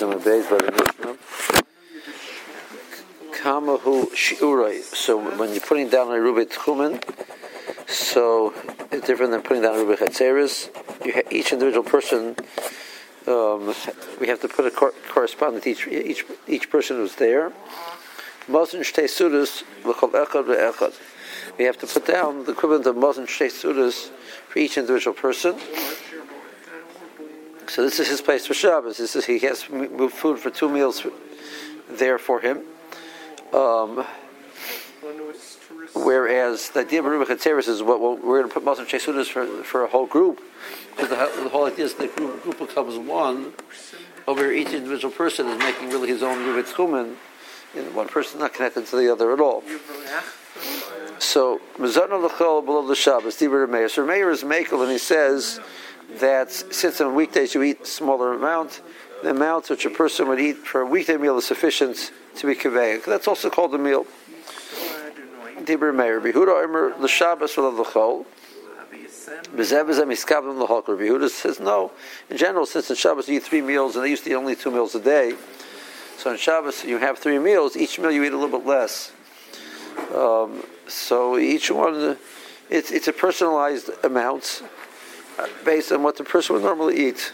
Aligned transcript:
By 0.00 0.06
the 0.06 0.72
Mishnah. 0.72 1.16
Kamahu 3.38 4.06
Shiurai. 4.12 4.80
So 4.82 5.18
when 5.36 5.50
you're 5.50 5.60
putting 5.60 5.90
down 5.90 6.10
a 6.10 6.18
Rubi 6.18 6.46
Tchumen, 6.46 7.04
so 7.86 8.54
it's 8.90 9.06
different 9.06 9.32
than 9.32 9.42
putting 9.42 9.62
down 9.62 9.74
a 9.74 9.96
Chatzeris. 9.96 10.70
Ha- 11.04 11.28
each 11.30 11.52
individual 11.52 11.84
person, 11.84 12.34
um, 13.26 13.74
we 14.18 14.28
have 14.28 14.40
to 14.40 14.48
put 14.48 14.64
a 14.64 14.70
cor- 14.70 14.94
correspondent 15.10 15.66
each, 15.66 15.86
each, 15.86 16.24
each 16.48 16.70
person 16.70 16.96
who's 16.96 17.16
there. 17.16 17.52
Mosin 18.48 18.80
Shtei 18.80 19.04
Sudas, 19.04 19.64
Echad. 19.84 20.94
We 21.58 21.64
have 21.66 21.76
to 21.76 21.86
put 21.86 22.06
down 22.06 22.46
the 22.46 22.52
equivalent 22.52 22.86
of 22.86 22.96
Mosin 22.96 23.26
Shtei 23.26 23.50
Sudas 23.50 24.08
for 24.48 24.58
each 24.60 24.78
individual 24.78 25.14
person. 25.14 25.56
So 27.70 27.82
this 27.82 28.00
is 28.00 28.08
his 28.08 28.20
place 28.20 28.48
for 28.48 28.54
Shabbos. 28.54 28.96
This 28.96 29.14
is, 29.14 29.26
he 29.26 29.38
has 29.40 29.62
food 29.62 30.40
for 30.40 30.50
two 30.50 30.68
meals 30.68 31.06
there 31.88 32.18
for 32.18 32.40
him. 32.40 32.62
Um, 33.52 34.04
whereas 35.94 36.70
the 36.70 36.80
idea 36.80 36.98
of 36.98 37.04
Ruba 37.04 37.32
Chatzeris 37.32 37.68
is 37.68 37.80
what 37.80 38.00
well, 38.00 38.16
we're 38.16 38.40
going 38.40 38.48
to 38.48 38.52
put 38.52 38.64
Muslim 38.64 38.88
Chesudas 38.88 39.28
for 39.28 39.46
for 39.62 39.84
a 39.84 39.86
whole 39.86 40.06
group, 40.06 40.40
because 40.90 41.10
the, 41.10 41.42
the 41.44 41.48
whole 41.48 41.66
idea 41.66 41.84
is 41.84 41.94
the 41.94 42.08
group, 42.08 42.42
group 42.42 42.58
becomes 42.58 42.98
one. 42.98 43.52
Over 44.26 44.50
each 44.50 44.72
individual 44.72 45.12
person 45.14 45.46
is 45.46 45.58
making 45.58 45.90
really 45.90 46.08
his 46.08 46.24
own 46.24 46.38
and 46.42 47.94
one 47.94 48.08
person 48.08 48.40
not 48.40 48.52
connected 48.52 48.86
to 48.86 48.96
the 48.96 49.12
other 49.12 49.32
at 49.32 49.40
all. 49.40 49.62
So 51.20 51.60
Mizana 51.78 52.20
L'chol 52.20 52.64
below 52.66 52.84
the 52.84 52.96
Shabbos, 52.96 53.36
Dibur 53.36 53.68
Meir. 53.68 53.88
So 53.88 54.04
Meir 54.04 54.28
is 54.30 54.42
Mekel, 54.42 54.82
and 54.82 54.90
he 54.90 54.98
says 54.98 55.60
that 56.18 56.50
since 56.50 57.00
on 57.00 57.14
weekdays 57.14 57.54
you 57.54 57.62
eat 57.62 57.86
smaller 57.86 58.34
amount, 58.34 58.82
the 59.22 59.30
amount 59.30 59.70
which 59.70 59.84
a 59.84 59.90
person 59.90 60.28
would 60.28 60.40
eat 60.40 60.56
for 60.56 60.80
a 60.80 60.86
weekday 60.86 61.16
meal 61.16 61.38
is 61.38 61.44
sufficient 61.44 62.12
to 62.36 62.46
be 62.46 62.54
kaveh. 62.54 63.04
That's 63.04 63.28
also 63.28 63.50
called 63.50 63.74
a 63.74 63.78
meal. 63.78 64.06
Behuda 65.64 66.64
Omer 66.64 66.90
b'zeh 69.54 70.06
miskavim 70.06 70.58
l'holker. 70.58 70.96
Behuda 70.96 71.28
says 71.28 71.60
no. 71.60 71.92
In 72.28 72.36
general, 72.36 72.66
since 72.66 72.90
in 72.90 72.96
Shabbos 72.96 73.28
you 73.28 73.36
eat 73.36 73.42
three 73.42 73.60
meals 73.60 73.96
and 73.96 74.04
they 74.04 74.10
used 74.10 74.24
to 74.24 74.30
eat 74.30 74.34
only 74.34 74.56
two 74.56 74.70
meals 74.70 74.94
a 74.94 75.00
day, 75.00 75.34
so 76.16 76.30
in 76.32 76.36
Shabbos 76.36 76.84
you 76.84 76.98
have 76.98 77.18
three 77.18 77.38
meals. 77.38 77.76
Each 77.76 77.98
meal 77.98 78.10
you 78.10 78.24
eat 78.24 78.32
a 78.32 78.38
little 78.38 78.58
bit 78.58 78.66
less. 78.66 79.12
Um, 80.14 80.64
so 80.88 81.38
each 81.38 81.70
one, 81.70 82.16
it's 82.68 82.90
it's 82.90 83.08
a 83.08 83.12
personalized 83.12 83.90
amount 84.02 84.62
based 85.64 85.92
on 85.92 86.02
what 86.02 86.16
the 86.16 86.24
person 86.24 86.54
would 86.54 86.62
normally 86.62 87.08
eat. 87.08 87.32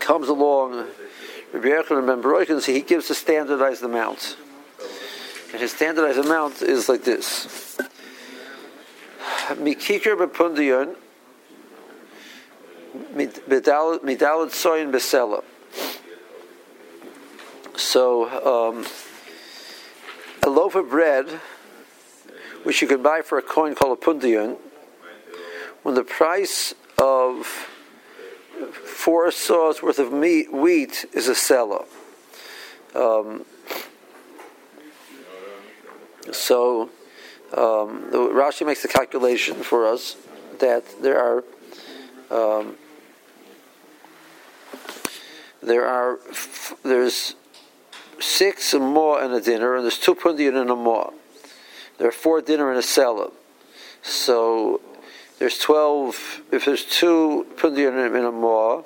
Comes 0.00 0.28
along, 0.28 0.88
Rabbi 1.52 1.68
Yechon 1.68 1.98
and 1.98 2.48
Ben 2.48 2.60
he 2.74 2.80
gives 2.80 3.10
a 3.10 3.14
standardized 3.14 3.82
amount. 3.82 4.36
And 5.52 5.60
his 5.60 5.72
standardized 5.72 6.18
amount 6.18 6.62
is 6.62 6.88
like 6.88 7.04
this. 7.04 7.78
Mikikir 9.56 10.16
bepundiyon, 10.16 10.94
midalad 13.14 14.50
soyin 14.50 14.92
besela. 14.92 15.42
So, 17.76 18.26
um, 18.44 18.86
a 20.42 20.50
loaf 20.50 20.74
of 20.74 20.90
bread, 20.90 21.28
which 22.64 22.82
you 22.82 22.88
could 22.88 23.02
buy 23.02 23.22
for 23.22 23.38
a 23.38 23.42
coin 23.42 23.74
called 23.74 23.98
a 23.98 24.00
pundion, 24.00 24.58
when 25.82 25.94
the 25.94 26.04
price 26.04 26.74
of 26.98 27.46
four 28.72 29.30
saws 29.30 29.82
worth 29.82 29.98
of 29.98 30.12
meat, 30.12 30.52
wheat 30.52 31.06
is 31.12 31.28
a 31.28 31.34
seller. 31.34 31.84
Um, 32.94 33.44
so 36.32 36.90
um, 37.52 38.10
Rashi 38.12 38.66
makes 38.66 38.82
the 38.82 38.88
calculation 38.88 39.56
for 39.56 39.86
us 39.86 40.16
that 40.58 40.84
there 41.00 41.18
are 41.18 41.44
um, 42.30 42.76
there 45.62 45.86
are 45.86 46.18
there's 46.82 47.34
six 48.20 48.74
and 48.74 48.84
more 48.84 49.22
in 49.22 49.32
a 49.32 49.40
dinner, 49.40 49.76
and 49.76 49.84
there's 49.84 49.98
two 49.98 50.14
pundion 50.14 50.60
in 50.60 50.68
a 50.68 50.76
more. 50.76 51.12
There 51.98 52.08
are 52.08 52.12
four 52.12 52.40
dinner 52.40 52.70
in 52.72 52.78
a 52.78 52.82
cellar. 52.82 53.30
So 54.02 54.80
there's 55.38 55.58
12, 55.58 56.42
if 56.52 56.64
there's 56.64 56.84
two 56.84 57.46
pundion 57.56 58.16
in 58.16 58.24
a 58.24 58.32
more, 58.32 58.84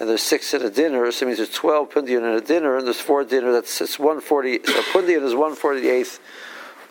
and 0.00 0.08
there's 0.08 0.22
six 0.22 0.52
in 0.52 0.62
a 0.62 0.70
dinner, 0.70 1.10
so 1.12 1.24
it 1.24 1.28
means 1.28 1.38
there's 1.38 1.50
12 1.50 1.90
pundion 1.90 2.18
in 2.18 2.36
a 2.36 2.40
dinner, 2.40 2.76
and 2.76 2.86
there's 2.86 3.00
four 3.00 3.24
dinner, 3.24 3.52
that's 3.52 3.80
it's 3.80 3.98
140, 3.98 4.60
so 4.64 4.82
pundion 4.92 5.22
is 5.22 5.34
148th 5.34 6.18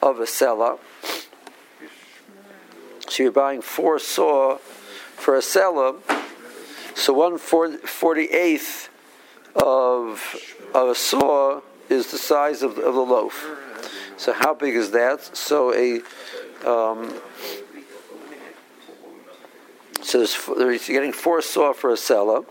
of 0.01 0.19
a 0.19 0.27
cellar. 0.27 0.77
So 3.09 3.23
you're 3.23 3.31
buying 3.33 3.61
four 3.61 3.99
saw 3.99 4.57
for 4.57 5.35
a 5.35 5.41
cellar, 5.41 5.95
so 6.95 7.13
148th 7.13 8.87
of, 9.55 10.35
of 10.73 10.89
a 10.89 10.95
saw 10.95 11.61
is 11.89 12.11
the 12.11 12.17
size 12.17 12.63
of, 12.63 12.77
of 12.77 12.95
the 12.95 13.01
loaf. 13.01 13.49
So 14.15 14.31
how 14.31 14.53
big 14.53 14.75
is 14.75 14.91
that? 14.91 15.35
So 15.35 15.73
a 15.73 16.01
um, 16.65 17.19
so 20.01 20.17
there's, 20.57 20.87
getting 20.87 21.13
four 21.13 21.41
saw 21.41 21.73
for 21.73 21.91
a 21.91 21.97
cellar. 21.97 22.43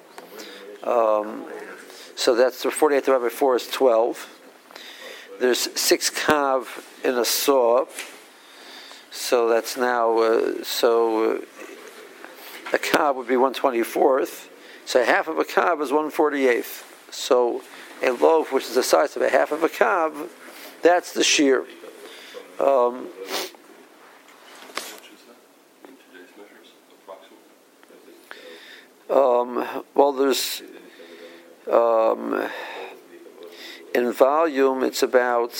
Um, 0.82 1.44
so 2.16 2.34
that's 2.34 2.62
the 2.62 2.68
48th 2.68 3.04
divided 3.04 3.20
by 3.20 3.28
four 3.28 3.56
is 3.56 3.66
12. 3.68 4.38
There's 5.40 5.58
six 5.78 6.10
kav 6.10 6.66
in 7.04 7.16
a 7.16 7.24
saw. 7.24 7.86
So 9.10 9.48
that's 9.48 9.76
now 9.76 10.18
uh, 10.18 10.62
so 10.62 11.32
uh, 11.32 11.40
a 12.72 12.78
kav 12.78 13.16
would 13.16 13.26
be 13.26 13.34
124th. 13.34 14.48
So 14.84 15.04
half 15.04 15.28
of 15.28 15.38
a 15.38 15.44
kav 15.44 15.82
is 15.82 15.90
148th. 15.90 16.84
So 17.12 17.62
a 18.02 18.10
loaf, 18.10 18.52
which 18.52 18.64
is 18.64 18.74
the 18.74 18.82
size 18.82 19.16
of 19.16 19.22
a 19.22 19.28
half 19.28 19.50
of 19.52 19.62
a 19.62 19.68
kav, 19.68 20.28
that's 20.82 21.12
the 21.12 21.24
shear. 21.24 21.66
Um, 22.58 23.08
um, 29.10 29.84
well, 29.94 30.12
there's 30.12 30.62
um, 31.70 32.48
in 33.94 34.12
volume, 34.12 34.82
it's 34.82 35.02
about 35.02 35.52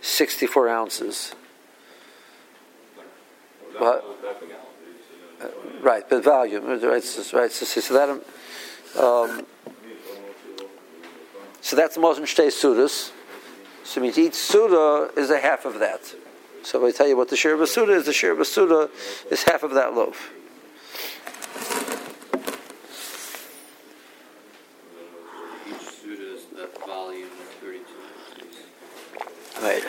64 0.00 0.68
ounces. 0.68 1.34
But, 3.78 4.04
uh, 5.40 5.48
right, 5.80 6.08
but 6.08 6.22
volume, 6.22 6.66
right? 6.66 6.82
right 6.82 7.02
so, 7.52 7.80
so 7.80 7.94
that 7.94 8.08
um, 9.02 9.46
so 11.60 11.76
that's 11.76 11.96
most 11.96 12.20
Shtei 12.20 12.48
Sudas. 12.48 13.10
So 13.84 14.00
means 14.00 14.18
each 14.18 14.34
Suda 14.34 15.10
is 15.16 15.30
a 15.30 15.40
half 15.40 15.64
of 15.64 15.78
that. 15.80 16.14
So 16.62 16.86
if 16.86 16.94
I 16.94 16.96
tell 16.96 17.08
you 17.08 17.16
what 17.16 17.28
the 17.28 17.36
share 17.36 17.54
of 17.54 17.60
a 17.60 17.66
Suda 17.66 17.92
is, 17.92 18.06
the 18.06 18.12
share 18.12 18.32
of 18.32 18.40
a 18.40 18.44
Suda 18.44 18.88
is 19.30 19.42
half 19.44 19.62
of 19.62 19.72
that 19.74 19.94
loaf. 19.94 20.30
Each 25.66 25.88
Suda 25.88 26.34
is 26.34 26.44
that 26.56 26.86
volume 26.86 27.24
of 27.24 27.48
32 27.60 27.84
Right. 29.62 29.84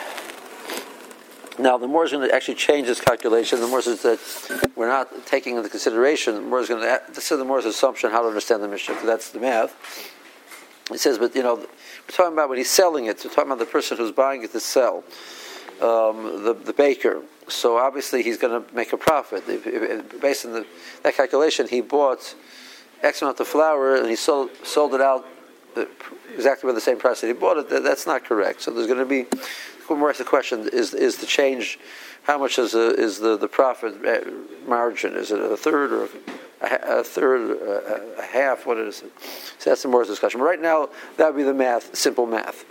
Now, 1.66 1.76
the 1.76 1.88
more 1.88 2.04
is 2.04 2.12
going 2.12 2.28
to 2.28 2.32
actually 2.32 2.54
change 2.54 2.86
this 2.86 3.00
calculation. 3.00 3.58
The 3.58 3.66
more 3.66 3.80
is 3.80 4.00
that 4.02 4.70
we're 4.76 4.86
not 4.86 5.26
taking 5.26 5.56
into 5.56 5.68
consideration. 5.68 6.36
The 6.36 6.40
more 6.40 6.60
is 6.60 6.68
going 6.68 6.80
to. 6.80 7.02
This 7.12 7.32
is 7.32 7.38
the 7.38 7.44
more's 7.44 7.64
assumption 7.64 8.12
how 8.12 8.22
to 8.22 8.28
understand 8.28 8.62
the 8.62 8.68
Mishnah. 8.68 9.00
That's 9.04 9.30
the 9.32 9.40
math. 9.40 9.74
It 10.92 11.00
says, 11.00 11.18
but 11.18 11.34
you 11.34 11.42
know, 11.42 11.56
we're 11.56 11.66
talking 12.12 12.34
about 12.34 12.50
when 12.50 12.58
he's 12.58 12.70
selling 12.70 13.06
it. 13.06 13.20
We're 13.24 13.30
talking 13.30 13.50
about 13.50 13.58
the 13.58 13.66
person 13.66 13.96
who's 13.96 14.12
buying 14.12 14.44
it 14.44 14.52
to 14.52 14.60
sell, 14.60 15.02
um, 15.82 16.44
the 16.44 16.54
the 16.54 16.72
baker. 16.72 17.22
So 17.48 17.78
obviously 17.78 18.22
he's 18.22 18.38
going 18.38 18.62
to 18.62 18.72
make 18.72 18.92
a 18.92 18.96
profit. 18.96 19.42
If, 19.48 19.66
if, 19.66 20.20
based 20.20 20.46
on 20.46 20.52
the, 20.52 20.66
that 21.02 21.16
calculation, 21.16 21.66
he 21.66 21.80
bought 21.80 22.36
X 23.02 23.22
amount 23.22 23.40
of 23.40 23.48
flour 23.48 23.96
and 23.96 24.08
he 24.08 24.14
sold 24.14 24.50
sold 24.62 24.94
it 24.94 25.00
out 25.00 25.26
exactly 26.32 26.68
by 26.68 26.74
the 26.74 26.80
same 26.80 26.98
price 26.98 27.22
that 27.22 27.26
he 27.26 27.32
bought 27.32 27.56
it. 27.56 27.68
That's 27.68 28.06
not 28.06 28.22
correct. 28.22 28.62
So 28.62 28.70
there's 28.70 28.86
going 28.86 29.00
to 29.00 29.04
be 29.04 29.26
more 29.94 30.12
the 30.12 30.24
question 30.24 30.68
is 30.72 30.94
is 30.94 31.16
the 31.18 31.26
change. 31.26 31.78
How 32.24 32.38
much 32.38 32.58
is, 32.58 32.74
a, 32.74 32.88
is 32.94 33.20
the, 33.20 33.36
the 33.36 33.46
profit 33.46 34.04
uh, 34.04 34.68
margin? 34.68 35.14
Is 35.14 35.30
it 35.30 35.40
a 35.40 35.56
third 35.56 35.92
or 35.92 36.08
a, 36.60 36.98
a 36.98 37.04
third, 37.04 37.52
a, 37.52 38.18
a, 38.18 38.22
half? 38.22 38.66
What 38.66 38.78
is 38.78 39.02
it? 39.02 39.12
So 39.60 39.70
that's 39.70 39.82
the 39.82 39.88
more 39.88 40.02
discussion. 40.04 40.40
But 40.40 40.46
right 40.46 40.60
now, 40.60 40.88
that 41.18 41.28
would 41.28 41.36
be 41.36 41.44
the 41.44 41.54
math, 41.54 41.94
simple 41.94 42.26
math. 42.26 42.64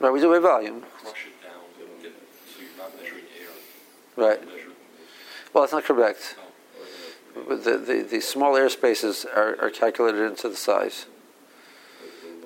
Right, 0.00 0.12
we 0.12 0.20
do 0.20 0.30
by 0.30 0.38
volume. 0.38 0.82
Crush 1.02 1.26
it 1.26 1.42
down 1.42 1.60
and 1.80 2.02
get, 2.02 2.12
so 2.54 2.60
you're 2.60 2.70
not 2.78 2.96
measuring 2.96 3.24
air. 3.40 3.48
Right. 4.16 4.57
Well, 5.52 5.64
that's 5.64 5.72
not 5.72 5.84
correct. 5.84 6.36
The, 7.34 7.78
the, 7.78 8.06
the 8.08 8.20
small 8.20 8.56
air 8.56 8.68
spaces 8.68 9.24
are, 9.24 9.56
are 9.60 9.70
calculated 9.70 10.22
into 10.22 10.48
the 10.48 10.56
size. 10.56 11.06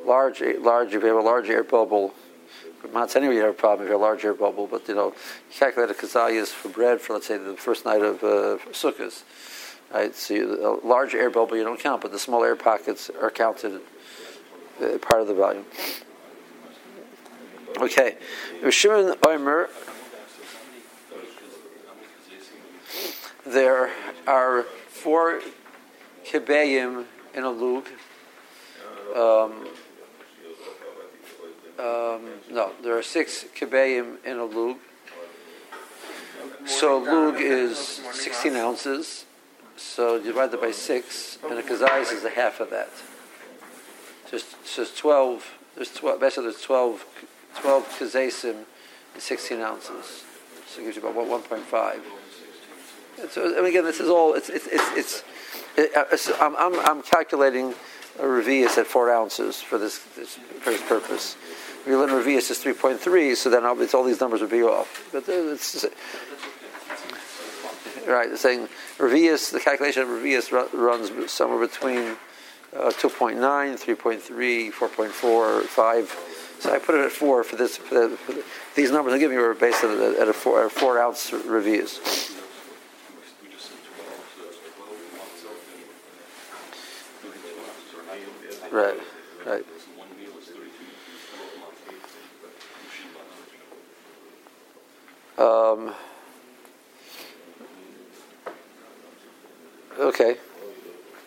Large, 0.04 0.42
large. 0.60 0.94
If 0.94 1.02
you 1.02 1.08
have 1.08 1.16
a 1.16 1.20
large 1.20 1.48
air 1.48 1.64
bubble, 1.64 2.14
not 2.92 3.14
anyway 3.16 3.36
you 3.36 3.40
have 3.42 3.50
a 3.50 3.54
problem 3.54 3.86
if 3.86 3.90
you 3.90 3.92
have 3.92 4.00
a 4.00 4.04
large 4.04 4.24
air 4.24 4.34
bubble. 4.34 4.66
But 4.66 4.86
you 4.88 4.94
know, 4.94 5.08
you 5.08 5.58
calculate 5.58 5.90
a 5.90 5.94
kazayas 5.94 6.48
for 6.48 6.68
bread 6.68 7.00
for 7.00 7.14
let's 7.14 7.26
say 7.26 7.38
the 7.38 7.56
first 7.56 7.84
night 7.84 8.02
of 8.02 8.22
uh, 8.22 8.58
sukkahs. 8.72 9.22
Right, 9.92 10.14
so 10.14 10.34
you, 10.34 10.66
a 10.66 10.86
large 10.86 11.14
air 11.14 11.28
bubble 11.30 11.56
you 11.56 11.64
don't 11.64 11.78
count, 11.78 12.00
but 12.00 12.12
the 12.12 12.18
small 12.18 12.42
air 12.44 12.56
pockets 12.56 13.10
are 13.20 13.30
counted 13.30 13.80
uh, 14.82 14.98
part 14.98 15.20
of 15.20 15.28
the 15.28 15.34
volume. 15.34 15.66
Okay, 17.78 18.16
Shimon 18.70 19.14
Omer. 19.24 19.68
There 23.52 23.90
are 24.26 24.62
four 24.88 25.42
kibayim 26.24 27.04
in 27.34 27.44
a 27.44 27.50
lug. 27.50 27.86
Um, 29.14 29.68
um, 31.78 32.30
no, 32.50 32.72
there 32.82 32.96
are 32.96 33.02
six 33.02 33.44
kibayim 33.54 34.24
in 34.24 34.38
a 34.38 34.46
lug. 34.46 34.78
So 36.64 36.96
lug 36.96 37.42
is 37.42 37.76
16 38.12 38.56
ounces. 38.56 39.26
So 39.76 40.16
you 40.16 40.24
divide 40.24 40.50
that 40.52 40.60
by 40.62 40.70
six, 40.70 41.36
and 41.44 41.58
a 41.58 41.62
kazayis 41.62 42.10
is 42.10 42.24
a 42.24 42.30
half 42.30 42.58
of 42.60 42.70
that. 42.70 42.88
So 44.30 44.36
it's, 44.36 44.56
so 44.64 44.80
it's 44.80 44.96
12. 44.96 45.58
There's 45.74 45.92
12. 45.92 46.20
Basically, 46.20 46.44
there's 46.44 46.62
12, 46.62 47.04
12 47.60 47.98
kazaysim 47.98 48.64
in 49.14 49.20
16 49.20 49.60
ounces. 49.60 50.24
So 50.68 50.80
it 50.80 50.84
gives 50.84 50.96
you 50.96 51.06
about 51.06 51.26
1.5. 51.26 52.00
So, 53.30 53.56
and 53.56 53.66
again, 53.66 53.84
this 53.84 54.00
is 54.00 54.08
all. 54.08 54.34
It's 54.34 54.48
it's 54.48 54.66
it's. 54.66 54.96
it's 54.96 55.24
it, 55.76 55.96
uh, 55.96 56.44
I'm, 56.44 56.54
I'm 56.56 56.80
I'm 56.80 57.02
calculating 57.02 57.74
a 58.18 58.24
revius 58.24 58.76
at 58.78 58.86
four 58.86 59.10
ounces 59.12 59.60
for 59.60 59.78
this, 59.78 59.98
this 60.16 60.34
for 60.60 60.70
this 60.70 60.82
purpose. 60.82 61.36
Learn 61.86 62.10
revius 62.10 62.50
is 62.50 62.62
3.3, 62.62 63.34
so 63.34 63.50
then 63.50 63.64
obviously 63.64 63.98
all 63.98 64.04
these 64.04 64.20
numbers 64.20 64.40
would 64.40 64.50
be 64.50 64.62
off. 64.62 65.08
But 65.12 65.28
uh, 65.28 65.32
it's 65.32 65.84
right. 68.06 68.30
It's 68.30 68.42
saying 68.42 68.68
revius. 68.98 69.50
The 69.50 69.60
calculation 69.60 70.02
of 70.02 70.08
revius 70.08 70.52
ru- 70.52 70.68
runs 70.78 71.30
somewhere 71.32 71.58
between 71.66 72.16
uh, 72.76 72.90
2.9, 72.92 73.36
3.3, 73.36 74.72
4.4, 74.72 75.62
5. 75.64 76.18
So 76.60 76.72
I 76.72 76.78
put 76.78 76.94
it 76.94 77.04
at 77.04 77.10
four 77.10 77.42
for 77.42 77.56
this. 77.56 77.76
For, 77.76 77.94
the, 78.08 78.16
for 78.16 78.32
the, 78.34 78.44
these 78.76 78.92
numbers 78.92 79.12
I'm 79.12 79.18
giving 79.18 79.36
you 79.36 79.44
are 79.44 79.52
based 79.52 79.82
at 79.82 79.90
a, 79.90 80.32
four, 80.32 80.60
at 80.60 80.66
a 80.66 80.70
four 80.70 81.00
ounce 81.02 81.32
revius. 81.32 81.98
We 83.42 83.50
just 83.50 83.66
said 83.66 83.78
twelve, 83.82 84.22
so 84.36 84.44
that's 84.44 84.58
twelve 84.76 84.94
months 85.18 85.42
of 85.42 85.50
thirty-two 87.18 87.58
ounces 87.66 87.94
or 87.98 88.76
Right, 88.76 89.00
right. 89.44 89.64
So 89.66 89.90
one 89.98 90.08
meal 90.16 90.38
is 90.38 90.46
thirty-two, 90.46 90.86
twelve 91.34 91.58
months. 91.58 91.82
Um, 95.36 95.94
okay. 99.98 100.36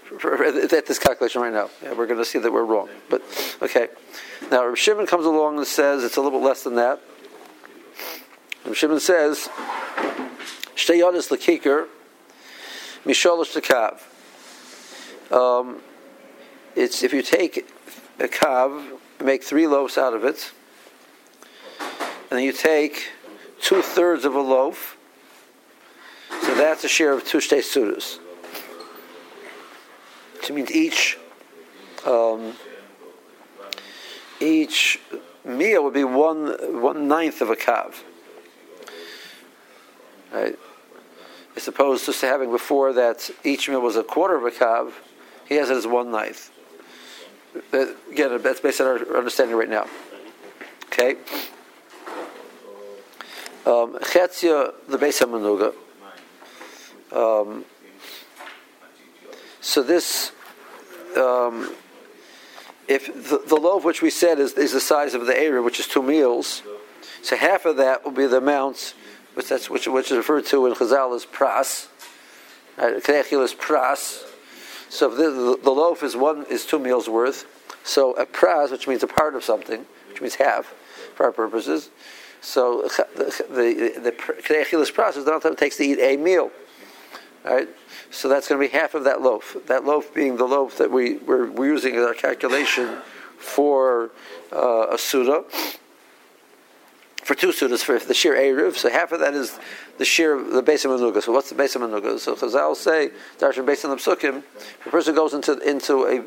For- 0.05 0.17
for- 0.17 0.37
Right 1.35 1.51
now, 1.51 1.69
yeah, 1.83 1.93
we're 1.93 2.07
going 2.07 2.19
to 2.19 2.23
see 2.23 2.39
that 2.39 2.53
we're 2.53 2.63
wrong. 2.63 2.87
But 3.09 3.21
okay, 3.61 3.89
now 4.49 4.65
Rav 4.65 4.79
Shimon 4.79 5.05
comes 5.05 5.25
along 5.25 5.57
and 5.57 5.67
says 5.67 6.01
it's 6.03 6.15
a 6.15 6.21
little 6.21 6.39
bit 6.39 6.45
less 6.45 6.63
than 6.63 6.75
that. 6.75 7.01
Rav 8.65 8.77
Shimon 8.77 9.01
says, 9.01 9.49
"Shtei 10.75 11.01
yodas 11.01 11.27
lekikar, 11.29 11.87
misholosh 13.03 13.51
tekav." 13.53 14.01
Um, 15.35 15.81
it's 16.73 17.03
if 17.03 17.11
you 17.11 17.21
take 17.21 17.69
a 18.19 18.29
kav, 18.29 18.97
make 19.21 19.43
three 19.43 19.67
loaves 19.67 19.97
out 19.97 20.13
of 20.13 20.23
it, 20.23 20.53
and 21.79 22.39
then 22.39 22.43
you 22.43 22.53
take 22.53 23.09
two 23.59 23.81
thirds 23.81 24.23
of 24.23 24.35
a 24.35 24.41
loaf. 24.41 24.95
So 26.29 26.55
that's 26.55 26.85
a 26.85 26.87
share 26.87 27.11
of 27.11 27.25
two 27.25 27.39
shtei 27.39 27.59
sudas. 27.59 28.19
Which 30.37 30.51
means 30.51 30.71
each 30.71 31.17
um, 32.05 32.53
each 34.39 34.99
meal 35.43 35.83
would 35.83 35.93
be 35.93 36.03
one 36.03 36.81
one 36.81 37.07
ninth 37.07 37.41
of 37.41 37.49
a 37.49 37.55
kav. 37.55 37.95
Right? 40.31 40.57
As 41.55 41.67
opposed 41.67 42.05
to 42.05 42.25
having 42.25 42.51
before 42.51 42.93
that 42.93 43.29
each 43.43 43.69
meal 43.69 43.81
was 43.81 43.95
a 43.95 44.03
quarter 44.03 44.35
of 44.35 44.43
a 44.43 44.51
kav, 44.51 44.91
he 45.47 45.55
has 45.55 45.69
it 45.69 45.77
as 45.77 45.87
one 45.87 46.11
ninth. 46.11 46.51
That, 47.71 47.95
again, 48.11 48.41
that's 48.41 48.59
based 48.59 48.81
on 48.81 48.87
our 48.87 49.17
understanding 49.17 49.55
right 49.55 49.69
now. 49.69 49.87
Okay. 50.87 51.15
Um, 53.65 53.97
Chetzia, 53.99 54.73
the 54.87 54.97
base 54.97 55.21
of 55.21 55.29
Manuga. 55.29 55.73
Um, 57.11 57.65
so 59.61 59.81
this, 59.81 60.31
um, 61.17 61.73
if 62.87 63.07
the, 63.07 63.41
the 63.45 63.55
loaf 63.55 63.83
which 63.83 64.01
we 64.01 64.09
said 64.09 64.39
is, 64.39 64.53
is 64.53 64.73
the 64.73 64.79
size 64.79 65.13
of 65.13 65.25
the 65.25 65.37
area, 65.37 65.61
which 65.61 65.79
is 65.79 65.87
two 65.87 66.03
meals, 66.03 66.63
so 67.21 67.35
half 67.35 67.65
of 67.65 67.77
that 67.77 68.03
will 68.03 68.11
be 68.11 68.27
the 68.27 68.37
amount 68.37 68.93
which 69.35 69.49
that's 69.49 69.69
which, 69.69 69.87
which 69.87 70.11
is 70.11 70.17
referred 70.17 70.45
to 70.45 70.65
in 70.65 70.73
Chazal 70.73 71.15
as 71.15 71.25
pras, 71.25 71.87
right? 72.77 73.03
Knechil 73.03 73.43
is 73.43 73.53
pras. 73.53 74.23
So 74.89 75.09
the, 75.09 75.29
the, 75.29 75.59
the 75.61 75.71
loaf 75.71 76.03
is 76.03 76.15
one 76.15 76.45
is 76.49 76.65
two 76.65 76.79
meals 76.79 77.09
worth, 77.09 77.45
so 77.83 78.13
a 78.13 78.25
pras, 78.25 78.71
which 78.71 78.87
means 78.87 79.03
a 79.03 79.07
part 79.07 79.35
of 79.35 79.43
something, 79.43 79.85
which 80.07 80.21
means 80.21 80.35
half, 80.35 80.73
for 81.15 81.25
our 81.25 81.31
purposes. 81.31 81.89
So 82.41 82.83
the 82.83 83.45
the, 83.49 83.99
the 83.99 84.11
Knechil 84.11 84.91
pras 84.93 85.17
is 85.17 85.25
not 85.25 85.43
that 85.43 85.53
it 85.53 85.57
takes 85.57 85.77
to 85.77 85.83
eat 85.83 85.99
a 85.99 86.17
meal. 86.17 86.51
Right? 87.45 87.69
So 88.09 88.27
that's 88.27 88.47
going 88.47 88.59
to 88.59 88.67
be 88.67 88.75
half 88.75 88.95
of 88.95 89.03
that 89.03 89.21
loaf. 89.21 89.55
That 89.67 89.85
loaf 89.85 90.13
being 90.13 90.37
the 90.37 90.45
loaf 90.45 90.77
that 90.79 90.89
we, 90.89 91.17
we're, 91.17 91.49
we're 91.51 91.71
using 91.71 91.95
as 91.95 92.03
our 92.03 92.15
calculation 92.15 92.97
for 93.37 94.09
uh, 94.51 94.87
a 94.91 94.97
Suda, 94.97 95.43
for 97.23 97.35
two 97.35 97.49
Sudas, 97.49 97.83
for 97.83 97.99
the 97.99 98.13
sheer 98.13 98.35
Erev. 98.35 98.75
So 98.75 98.89
half 98.89 99.11
of 99.11 99.19
that 99.19 99.33
is 99.33 99.59
the 99.97 100.05
sheer, 100.05 100.41
the 100.41 100.61
base 100.61 100.85
of 100.85 100.91
Manuga. 100.91 101.21
So 101.21 101.31
what's 101.31 101.49
the 101.49 101.55
base 101.55 101.75
of 101.75 101.83
Manuga? 101.83 102.19
So 102.19 102.35
Chazal 102.35 102.75
say, 102.75 103.11
Darshan 103.37 103.65
the 103.65 103.95
Psukim, 103.95 104.37
if 104.39 104.87
a 104.87 104.89
person 104.89 105.13
goes 105.13 105.33
into, 105.33 105.57
into 105.59 106.07
a 106.07 106.23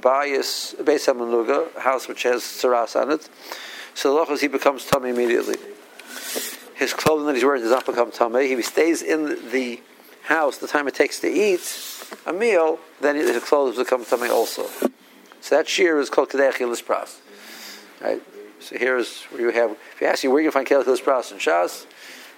bias, 0.00 0.74
base 0.84 1.08
of 1.08 1.16
Manuga, 1.16 1.76
house 1.78 2.06
which 2.06 2.22
has 2.22 2.42
Saras 2.42 3.00
on 3.00 3.10
it, 3.10 3.28
so 3.94 4.14
the 4.14 4.24
lochos, 4.24 4.40
he 4.40 4.48
becomes 4.48 4.84
tummy 4.84 5.10
immediately. 5.10 5.56
His 6.76 6.94
clothing 6.94 7.26
that 7.26 7.34
he's 7.34 7.44
wearing 7.44 7.62
does 7.62 7.72
not 7.72 7.86
become 7.86 8.10
tummy. 8.10 8.48
He 8.48 8.62
stays 8.62 9.02
in 9.02 9.50
the 9.50 9.80
house 10.24 10.58
the 10.58 10.66
time 10.66 10.88
it 10.88 10.94
takes 10.94 11.20
to 11.20 11.28
eat 11.28 12.06
a 12.26 12.32
meal, 12.32 12.78
then 13.00 13.16
his 13.16 13.42
clothes 13.42 13.76
become 13.76 14.04
tummy 14.04 14.28
also. 14.28 14.66
So 15.40 15.56
that 15.56 15.68
shear 15.68 15.98
is 15.98 16.10
called 16.10 16.28
Kedei 16.28 16.52
Achilas 16.52 16.82
Pras. 16.82 17.18
Right? 18.00 18.22
So 18.60 18.76
here 18.78 18.96
is 18.96 19.22
where 19.30 19.40
you 19.40 19.50
have, 19.50 19.70
if 19.94 20.00
you 20.00 20.06
ask 20.06 20.22
you 20.22 20.30
where 20.30 20.42
you 20.42 20.50
can 20.50 20.64
find 20.64 20.66
Kedei 20.66 20.84
Achilas 20.84 21.02
Pras 21.02 21.32
in 21.32 21.38
Shas, 21.38 21.86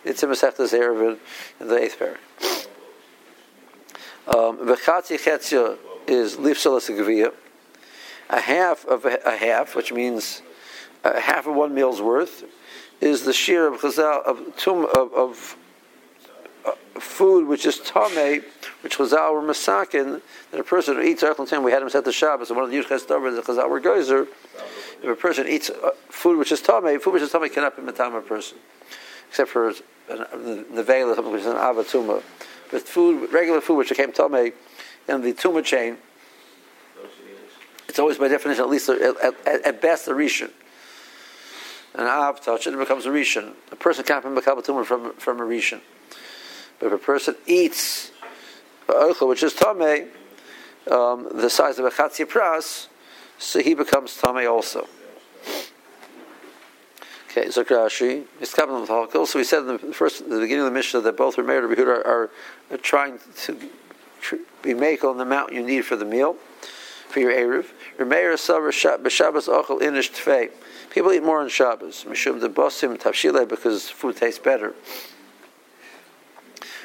it's 0.04 0.22
in 0.22 0.28
Masechtas 0.30 0.72
Eruvin 0.72 1.18
in 1.60 1.68
the 1.68 1.78
eighth 1.78 1.98
parak. 1.98 2.18
Um, 4.26 4.58
V'chatzi 4.58 5.78
is 6.06 6.36
lifsalas. 6.36 7.32
A 8.30 8.40
half 8.40 8.84
of 8.86 9.04
a, 9.04 9.36
half, 9.36 9.74
which 9.74 9.92
means 9.92 10.42
a 11.04 11.20
half 11.20 11.46
of 11.46 11.54
one 11.54 11.74
meal's 11.74 12.00
worth, 12.00 12.44
is 13.00 13.24
the 13.24 13.32
shear 13.32 13.66
of 13.66 13.80
chazal 13.80 14.22
of 14.24 14.56
tum 14.56 14.86
of, 14.96 15.12
of 15.12 15.56
food 16.98 17.46
which 17.46 17.66
is 17.66 17.78
tame, 17.78 18.42
which 18.82 18.96
chazal 18.98 19.34
were 19.34 19.42
masakin. 19.42 20.20
That 20.50 20.60
a 20.60 20.64
person 20.64 20.96
who 20.96 21.02
eats 21.02 21.22
archel 21.22 21.46
time, 21.46 21.62
we 21.62 21.72
had 21.72 21.82
him 21.82 21.88
set 21.88 22.04
the 22.04 22.12
Shabbos, 22.12 22.50
and 22.50 22.56
one 22.56 22.64
of 22.64 22.70
the 22.70 22.78
Yuchas 22.78 23.06
Dover, 23.06 23.30
the 23.30 23.42
chazal 23.42 23.68
were 23.68 23.80
geyser. 23.80 24.26
If 25.02 25.08
a 25.08 25.16
person 25.16 25.48
eats 25.48 25.70
uh, 25.70 25.90
food 26.08 26.38
which 26.38 26.52
is 26.52 26.60
tame, 26.60 27.00
food 27.00 27.12
which 27.14 27.22
is 27.22 27.32
tame 27.32 27.48
cannot 27.48 27.76
be 27.76 27.82
matam 27.82 28.14
a 28.14 28.20
person, 28.20 28.58
except 29.28 29.50
for 29.50 29.72
the 30.08 30.82
veil 30.86 31.08
or 31.08 31.14
something 31.14 31.32
which 31.32 31.42
is 31.42 31.46
an 31.46 31.56
avatuma. 31.56 32.22
But 32.70 32.82
food, 32.82 33.32
regular 33.32 33.60
food 33.60 33.76
which 33.76 33.88
became 33.88 34.12
tame 34.12 34.52
in 35.08 35.22
the 35.22 35.32
tuma 35.32 35.64
chain, 35.64 35.98
it's 37.88 37.98
always 37.98 38.16
by 38.16 38.28
definition 38.28 38.64
at 38.64 38.70
least 38.70 38.88
at, 38.88 39.02
at, 39.20 39.46
at 39.46 39.82
best 39.82 40.08
a 40.08 40.12
rishon. 40.12 40.50
An 41.94 42.06
av 42.06 42.40
touch 42.40 42.66
it, 42.66 42.72
it 42.72 42.78
becomes 42.78 43.04
a 43.04 43.10
rishon. 43.10 43.52
A 43.70 43.76
person 43.76 44.04
can't 44.04 44.34
become 44.34 44.58
a 44.58 44.62
tumor 44.62 44.84
from 44.84 45.12
from 45.14 45.40
a 45.40 45.42
rishon. 45.42 45.80
If 46.82 46.92
a 46.92 46.98
person 46.98 47.36
eats 47.46 48.10
oichel, 48.88 49.28
which 49.28 49.42
is 49.42 49.54
tame, 49.54 50.08
um, 50.90 51.28
the 51.32 51.48
size 51.48 51.78
of 51.78 51.84
a 51.84 51.90
chatzia 51.90 52.26
pras, 52.26 52.88
so 53.38 53.60
he 53.60 53.74
becomes 53.74 54.16
tame 54.16 54.48
also. 54.48 54.88
Okay, 57.30 57.50
so 57.50 57.64
Rashi, 57.64 58.24
so 59.26 59.38
we 59.38 59.44
said 59.44 59.60
in 59.60 59.66
the 59.68 59.78
first, 59.78 60.20
in 60.20 60.28
the 60.28 60.40
beginning 60.40 60.66
of 60.66 60.72
the 60.72 60.74
Mishnah 60.74 61.00
that 61.00 61.16
both 61.16 61.36
Rameir 61.36 61.64
and 61.64 61.74
Rehuda 61.74 62.04
are, 62.04 62.30
are, 62.70 62.76
trying 62.78 63.18
to 63.44 63.70
tr- 64.20 64.36
be 64.60 64.74
make 64.74 65.02
on 65.02 65.16
the 65.16 65.22
amount 65.22 65.52
you 65.52 65.62
need 65.62 65.86
for 65.86 65.96
the 65.96 66.04
meal, 66.04 66.36
for 67.08 67.20
your 67.20 67.32
Eruv. 67.32 67.68
Rameir 67.98 68.34
Savar 68.34 68.70
B'Shabbos 68.98 69.48
Ochel 69.48 69.80
Inish 69.80 70.10
Tfei. 70.10 70.50
People 70.90 71.10
eat 71.12 71.22
more 71.22 71.40
on 71.40 71.48
Shabbos. 71.48 72.04
Mishum 72.04 72.38
the 72.38 72.50
Bosim 72.50 72.98
Tavshile 72.98 73.48
because 73.48 73.88
food 73.88 74.16
tastes 74.16 74.38
better. 74.38 74.74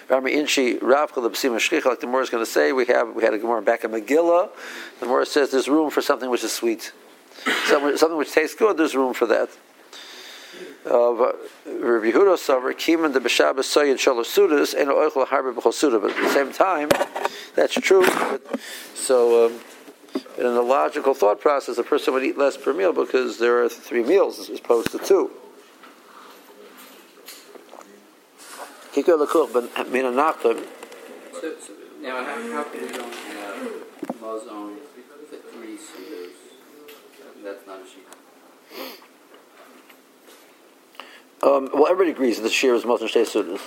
Rami 0.10 0.34
Inchi 0.34 0.76
Ravcha 0.76 1.16
the 1.16 1.30
Shchich, 1.30 1.86
like 1.86 2.00
the 2.00 2.06
Gemara 2.06 2.24
is 2.24 2.30
going 2.30 2.44
to 2.44 2.50
say, 2.50 2.72
we 2.72 2.86
have 2.86 3.14
we 3.14 3.24
had 3.24 3.34
a 3.34 3.38
Gemara 3.38 3.62
back 3.62 3.84
in 3.84 3.92
Megillah. 3.92 4.50
The 5.00 5.06
Gemara 5.06 5.26
says 5.26 5.52
there's 5.52 5.68
room 5.68 5.90
for 5.90 6.02
something 6.02 6.30
which 6.30 6.44
is 6.44 6.54
sweet, 6.54 6.94
something, 7.66 7.98
something 7.98 8.18
which 8.18 8.32
tastes 8.32 8.56
good. 8.56 8.78
There's 8.78 8.96
room 8.96 9.14
for 9.14 9.26
that 9.28 9.50
of 10.86 11.20
Rabbi 11.20 12.12
Yehuda 12.12 12.38
Savar, 12.38 12.74
Kiman 12.74 13.14
the 13.14 13.20
B'Shabbos 13.20 13.66
Soyin 13.66 13.96
Shalosudas 13.96 14.74
and 14.74 14.90
Oichel 14.90 15.28
Harbe 15.28 15.54
B'Chosuda. 15.54 16.02
But 16.02 16.12
at 16.12 16.24
the 16.24 16.30
same 16.30 16.52
time, 16.52 16.90
that's 17.56 17.74
true. 17.74 18.06
But, 18.06 18.42
so, 18.96 19.48
um, 19.48 19.60
in 20.38 20.46
a 20.46 20.62
logical 20.62 21.14
thought 21.14 21.42
process, 21.42 21.78
a 21.78 21.84
person 21.84 22.14
would 22.14 22.24
eat 22.24 22.38
less 22.38 22.58
per 22.58 22.74
meal 22.74 22.94
because 22.94 23.40
there 23.40 23.64
are 23.64 23.70
three 23.70 24.04
meals 24.04 24.50
as 24.50 24.60
opposed 24.60 24.92
to 24.92 25.00
two. 25.00 25.32
Kikar 28.98 29.24
Lakuch 29.24 29.54
Ben 29.54 29.92
Mina 29.92 30.12
Nachtam. 30.12 30.66
So, 31.32 31.54
so 31.60 31.74
now, 32.02 32.24
how, 32.24 32.52
how 32.52 32.64
can 32.64 32.82
we 32.82 32.92
don't 32.92 33.14
have 33.14 33.56
for 34.20 34.40
three 35.54 35.78
sudos? 35.78 36.32
That's 37.44 37.68
not 37.68 37.80
a 37.80 37.86
sheet. 37.86 38.08
Um, 41.44 41.70
well, 41.74 41.86
everybody 41.86 42.10
agrees 42.10 42.38
that 42.38 42.42
the 42.42 42.50
shear 42.50 42.74
is 42.74 42.86
most 42.86 43.04
Shtei 43.04 43.22
Sudas. 43.22 43.62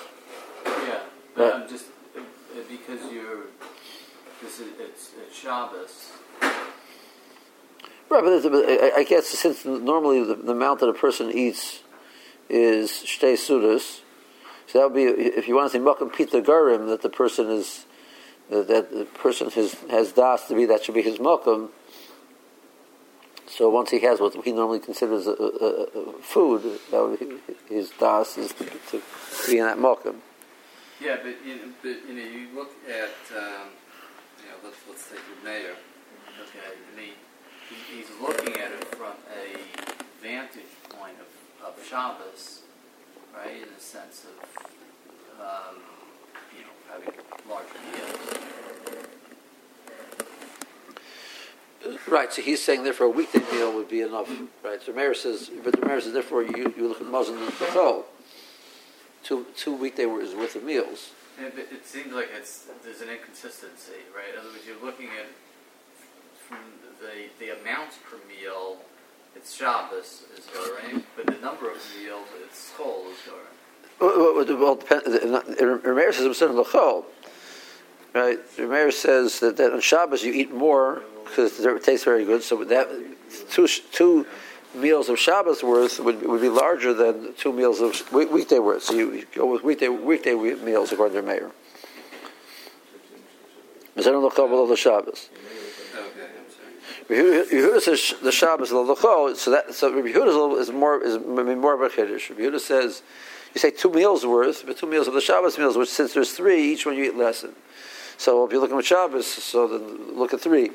Yeah, 0.66 0.98
but 1.36 1.54
I'm 1.54 1.68
just 1.68 1.86
uh, 2.16 2.22
because 2.68 3.12
you're 3.12 3.44
this 4.42 4.58
is 4.58 4.66
it's, 4.80 5.12
it's 5.16 5.38
Shabbos. 5.38 6.10
Right, 6.40 8.24
but 8.24 8.50
but 8.50 8.68
I 8.68 8.96
I 8.96 9.04
guess 9.04 9.28
since 9.28 9.64
normally 9.64 10.24
the, 10.24 10.34
the 10.34 10.50
amount 10.50 10.80
that 10.80 10.88
a 10.88 10.92
person 10.92 11.30
eats 11.30 11.82
is 12.48 12.90
shtei 12.90 13.34
sudas, 13.34 14.00
so 14.70 14.78
that 14.78 14.92
would 14.92 14.94
be 14.94 15.04
if 15.04 15.48
you 15.48 15.56
want 15.56 15.72
to 15.72 15.78
say 15.78 15.82
makam 15.82 16.14
pita 16.14 16.40
garim 16.40 16.88
that 16.88 17.02
the 17.02 17.08
person 17.08 17.50
is 17.50 17.86
that, 18.50 18.68
the 18.68 19.06
person 19.14 19.50
has 19.50 19.74
has 19.90 20.12
das 20.12 20.46
to 20.48 20.54
be 20.54 20.66
that 20.66 20.84
should 20.84 20.94
be 20.94 21.02
his 21.02 21.18
makam. 21.18 21.70
So 23.48 23.68
once 23.68 23.90
he 23.90 23.98
has 24.00 24.20
what 24.20 24.34
he 24.44 24.52
normally 24.52 24.78
considers 24.78 25.26
a, 25.26 25.32
a, 25.32 25.34
a 25.34 26.12
food, 26.22 26.62
that 26.90 27.02
would 27.02 27.18
be 27.18 27.74
his 27.74 27.90
das 27.98 28.38
is 28.38 28.52
to, 28.52 28.64
to, 28.64 29.02
be 29.48 29.58
in 29.58 29.66
that 29.66 29.76
makam. 29.76 30.16
Yeah, 31.00 31.16
but 31.22 31.34
you 31.44 31.56
know, 31.56 31.72
but 31.82 31.96
you 32.08 32.14
know, 32.14 32.22
you 32.22 32.48
look 32.54 32.70
at 32.88 33.36
um, 33.36 33.70
you 34.38 34.46
know, 34.46 34.56
let's 34.62 34.76
let's 34.88 35.08
take 35.10 35.18
the 35.18 35.44
mayor. 35.44 35.74
Okay, 36.42 36.58
mean, 36.96 37.14
he, 37.68 37.96
he's 37.96 38.10
looking 38.20 38.54
at 38.60 38.70
it 38.70 38.84
from 38.94 39.14
a 39.34 39.58
vantage 40.22 40.62
point 40.88 41.16
of, 41.18 41.66
of 41.66 41.84
Shabbos, 41.84 42.62
right? 43.34 43.62
In 43.62 43.68
the 43.74 43.80
sense 43.80 44.24
of 44.24 44.44
um, 45.40 45.76
you 46.56 46.62
know 46.64 46.74
having 46.90 47.12
large 47.48 47.66
meals. 47.92 48.40
Right, 52.06 52.32
so 52.32 52.42
he's 52.42 52.62
saying 52.62 52.84
therefore 52.84 53.06
a 53.06 53.10
weekday 53.10 53.40
meal 53.52 53.72
would 53.74 53.88
be 53.88 54.02
enough. 54.02 54.30
Right, 54.62 54.82
so 54.82 54.92
Meir 54.92 55.14
says, 55.14 55.50
but 55.64 55.72
the 55.78 55.86
Meir 55.86 56.00
says 56.00 56.12
therefore 56.12 56.42
you, 56.42 56.74
you 56.76 56.88
look 56.88 57.00
at 57.00 57.06
Muslim 57.06 57.42
and 57.42 57.52
Chol. 57.52 58.04
Two 59.22 59.46
two 59.56 59.74
weekday 59.74 60.06
worth 60.06 60.34
worth 60.36 60.56
of 60.56 60.64
meals. 60.64 61.10
And 61.38 61.46
it, 61.58 61.68
it 61.72 61.86
seems 61.86 62.12
like 62.12 62.28
it's 62.36 62.66
there's 62.84 63.00
an 63.00 63.08
inconsistency, 63.08 64.04
right? 64.14 64.32
In 64.34 64.40
other 64.40 64.50
words, 64.50 64.64
you're 64.66 64.82
looking 64.84 65.08
at 65.08 65.28
from 66.46 66.58
the 67.00 67.28
the 67.38 67.60
amounts 67.60 67.96
per 67.98 68.18
meal. 68.28 68.78
It's 69.36 69.54
Shabbos 69.54 70.24
is 70.36 70.46
Goring, 70.52 71.04
but 71.16 71.26
the 71.26 71.38
number 71.40 71.70
of 71.70 71.78
meals 71.98 72.26
it's 72.44 72.72
Chol 72.76 73.10
is 73.10 73.18
Goring. 73.26 73.46
Well, 74.00 74.34
well, 74.58 74.76
Rameir 74.76 76.12
says 76.12 76.26
Muslim 76.26 76.56
L'chol. 76.56 77.04
Right, 78.12 78.38
Rameir 78.56 78.92
says 78.92 79.38
that, 79.40 79.56
that 79.58 79.72
on 79.72 79.80
Shabbos 79.80 80.24
you 80.24 80.32
eat 80.32 80.52
more 80.52 81.02
because 81.24 81.60
it 81.60 81.84
tastes 81.84 82.04
very 82.04 82.24
good. 82.24 82.42
So 82.42 82.64
that 82.64 82.88
two 83.50 83.68
two 83.92 84.26
meals 84.74 85.08
of 85.08 85.18
Shabbos 85.18 85.62
worth 85.62 86.00
would, 86.00 86.26
would 86.26 86.40
be 86.40 86.48
larger 86.48 86.92
than 86.92 87.34
two 87.34 87.52
meals 87.52 87.80
of 87.80 88.12
weekday 88.12 88.58
worth. 88.58 88.84
So 88.84 88.94
you, 88.94 89.26
go 89.34 89.46
with 89.46 89.62
weekday 89.62 89.88
weekday 89.88 90.34
meals 90.34 90.92
according 90.92 91.16
to 91.16 91.22
the 94.66 94.76
Shabbos. 94.76 95.28
Yehuda 97.14 97.80
says 97.80 98.14
the 98.22 98.32
Shabbos 98.32 98.72
l'locho, 98.72 99.34
so 99.34 99.50
that 99.50 99.74
so 99.74 99.94
Rabbi 99.94 100.08
Yehuda 100.08 100.58
is, 100.60 100.70
more 100.70 101.02
is 101.02 101.18
more 101.18 101.74
of 101.74 101.80
a 101.80 101.88
chiddush. 101.88 102.30
Rabbi 102.30 102.42
Yehuda 102.42 102.60
says 102.60 103.02
you 103.54 103.58
say 103.58 103.70
two 103.70 103.90
meals 103.90 104.24
worth, 104.24 104.64
but 104.66 104.76
two 104.76 104.86
meals 104.86 105.08
of 105.08 105.14
the 105.14 105.20
Shabbos 105.20 105.58
meals, 105.58 105.76
which 105.76 105.88
since 105.88 106.14
there's 106.14 106.32
three, 106.32 106.72
each 106.72 106.86
one 106.86 106.96
you 106.96 107.04
eat 107.04 107.16
less. 107.16 107.42
than. 107.42 107.54
So 108.16 108.44
if 108.44 108.52
you're 108.52 108.60
looking 108.60 108.76
at 108.76 108.84
Shabbos, 108.84 109.26
so 109.26 109.66
then 109.66 110.18
look 110.18 110.34
at 110.34 110.40
three. 110.42 110.70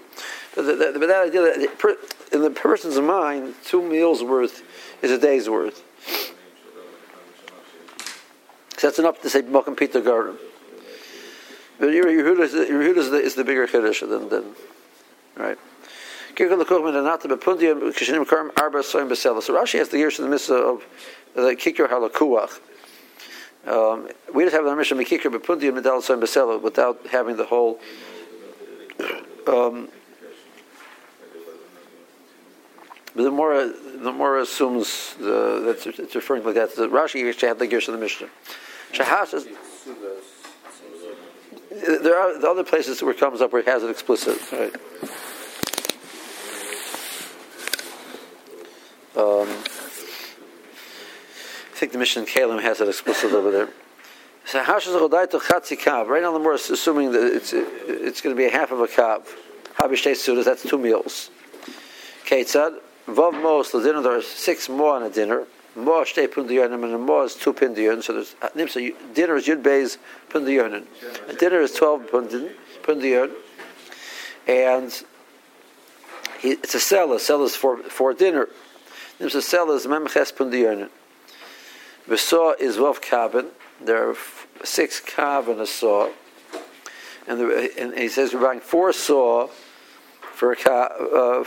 But, 0.55 0.63
the, 0.63 0.75
the, 0.75 0.99
but 0.99 1.07
that 1.07 1.27
idea 1.27 1.41
that 1.41 1.95
in 2.31 2.41
the 2.41 2.49
person's 2.49 2.99
mind, 2.99 3.53
two 3.63 3.83
meals 3.83 4.23
worth 4.23 4.63
is 5.03 5.11
a 5.11 5.17
day's 5.19 5.47
worth. 5.47 5.83
So 8.77 8.87
that's 8.87 8.99
enough 8.99 9.21
to 9.21 9.29
say 9.29 9.43
Mokum 9.43 9.77
Peter 9.77 10.01
Garden. 10.01 10.37
But 11.79 11.89
Yehuda 11.89 12.39
is 12.39 13.11
the, 13.11 13.17
is 13.19 13.35
the 13.35 13.43
bigger 13.43 13.67
chiddush 13.67 13.99
than, 13.99 14.27
than 14.29 14.55
right. 15.37 15.57
So 16.35 16.43
Rashi 19.53 19.79
has 19.79 19.89
the 19.89 19.97
years 19.97 20.19
in 20.19 20.25
the 20.25 20.31
mitzvah 20.31 20.55
of 20.55 20.85
the 21.33 21.55
kikir 21.55 21.87
halakuach. 21.87 22.59
Um, 23.67 24.09
we 24.33 24.43
just 24.43 24.55
have 24.55 24.65
the 24.65 24.75
Mishnah 24.75 24.97
mekikir 24.97 25.31
bepundia 25.33 25.73
medal 25.73 26.01
soim 26.01 26.19
besela 26.19 26.61
without 26.61 27.07
having 27.07 27.37
the 27.37 27.45
whole. 27.45 27.79
Um, 29.47 29.89
but 33.15 33.23
the 33.23 33.31
more 33.31 33.67
the 33.67 34.11
more 34.11 34.39
assumes 34.39 35.15
the, 35.15 35.61
that's 35.65 35.87
it's 35.99 36.15
referring 36.15 36.43
like 36.43 36.55
that. 36.55 36.75
The 36.75 36.87
Rashi 36.87 37.27
actually 37.29 37.47
had 37.47 37.59
the 37.59 37.67
gears 37.67 37.87
in 37.87 37.93
the 37.93 37.99
Mishnah. 37.99 38.27
Shahas 38.91 39.33
is, 39.33 39.47
there 42.03 42.17
are 42.19 42.39
the 42.39 42.49
other 42.49 42.63
places 42.63 43.01
where 43.01 43.11
it 43.11 43.19
comes 43.19 43.41
up 43.41 43.53
where 43.53 43.61
it 43.61 43.67
has 43.67 43.83
it 43.83 43.89
explicit. 43.89 44.37
Right. 44.51 44.75
Um, 49.17 49.47
I 51.71 51.77
think 51.77 51.91
the 51.91 51.97
Mishnah 51.97 52.23
in 52.23 52.27
Kalim 52.27 52.61
has 52.61 52.81
it 52.81 52.89
explicit 52.89 53.31
over 53.31 53.51
there. 53.51 53.69
So 54.45 54.61
Hashas 54.63 54.97
Chodaito 54.97 55.39
Chatzi 55.41 55.77
Kav. 55.77 56.07
Right 56.07 56.21
now, 56.21 56.31
the 56.31 56.39
more 56.39 56.53
assuming 56.53 57.11
that 57.13 57.23
it's 57.35 57.53
it's 57.53 58.21
going 58.21 58.35
to 58.35 58.37
be 58.37 58.45
a 58.45 58.51
half 58.51 58.71
of 58.71 58.79
a 58.79 58.87
kav. 58.87 59.25
Habishtei 59.79 60.13
Sudas. 60.13 60.45
That's 60.45 60.63
two 60.63 60.77
meals. 60.77 61.29
Ketzad 62.25 62.79
Vav 63.07 63.41
Mos 63.41 63.71
the 63.71 63.81
dinner. 63.81 64.01
There 64.01 64.17
are 64.17 64.21
six 64.21 64.69
more 64.69 64.95
on 64.95 65.03
a 65.03 65.09
dinner. 65.09 65.45
Mo 65.75 66.03
Shtei 66.03 66.27
Pundiyonim 66.27 66.83
and 66.83 66.93
a 66.93 66.97
Mo 66.97 67.23
is 67.23 67.35
two 67.35 67.53
Pundiyon. 67.53 68.03
So 68.03 68.13
there's 68.13 68.71
so 68.71 68.79
you- 68.79 68.95
dinner 69.13 69.35
is 69.35 69.47
Yud 69.47 69.61
Beis 69.61 69.97
Pundiyonim. 70.29 70.85
Dinner 71.37 71.59
is 71.61 71.73
twelve 71.73 72.03
Pundiyon, 72.11 73.31
and 74.47 75.03
he, 76.39 76.51
it's 76.51 76.75
a 76.75 76.79
cell. 76.79 77.11
A 77.11 77.15
is 77.15 77.55
for 77.55 77.77
for 77.77 78.13
dinner. 78.13 78.47
There's 79.17 79.35
a 79.35 79.41
cell 79.41 79.71
is 79.71 79.85
memches. 79.85 80.89
The 82.07 82.17
saw 82.17 82.53
is 82.59 82.77
vav 82.77 83.01
kabin. 83.01 83.47
There 83.81 84.09
are 84.09 84.15
six 84.63 85.01
kav 85.01 85.47
a 85.47 85.65
saw, 85.65 86.09
and, 87.27 87.39
the, 87.39 87.71
and 87.79 87.97
he 87.97 88.07
says 88.07 88.33
we're 88.33 88.41
buying 88.41 88.59
four 88.59 88.93
saw 88.93 89.47
for 90.21 90.53
a 90.53 90.69
uh, 90.69 91.43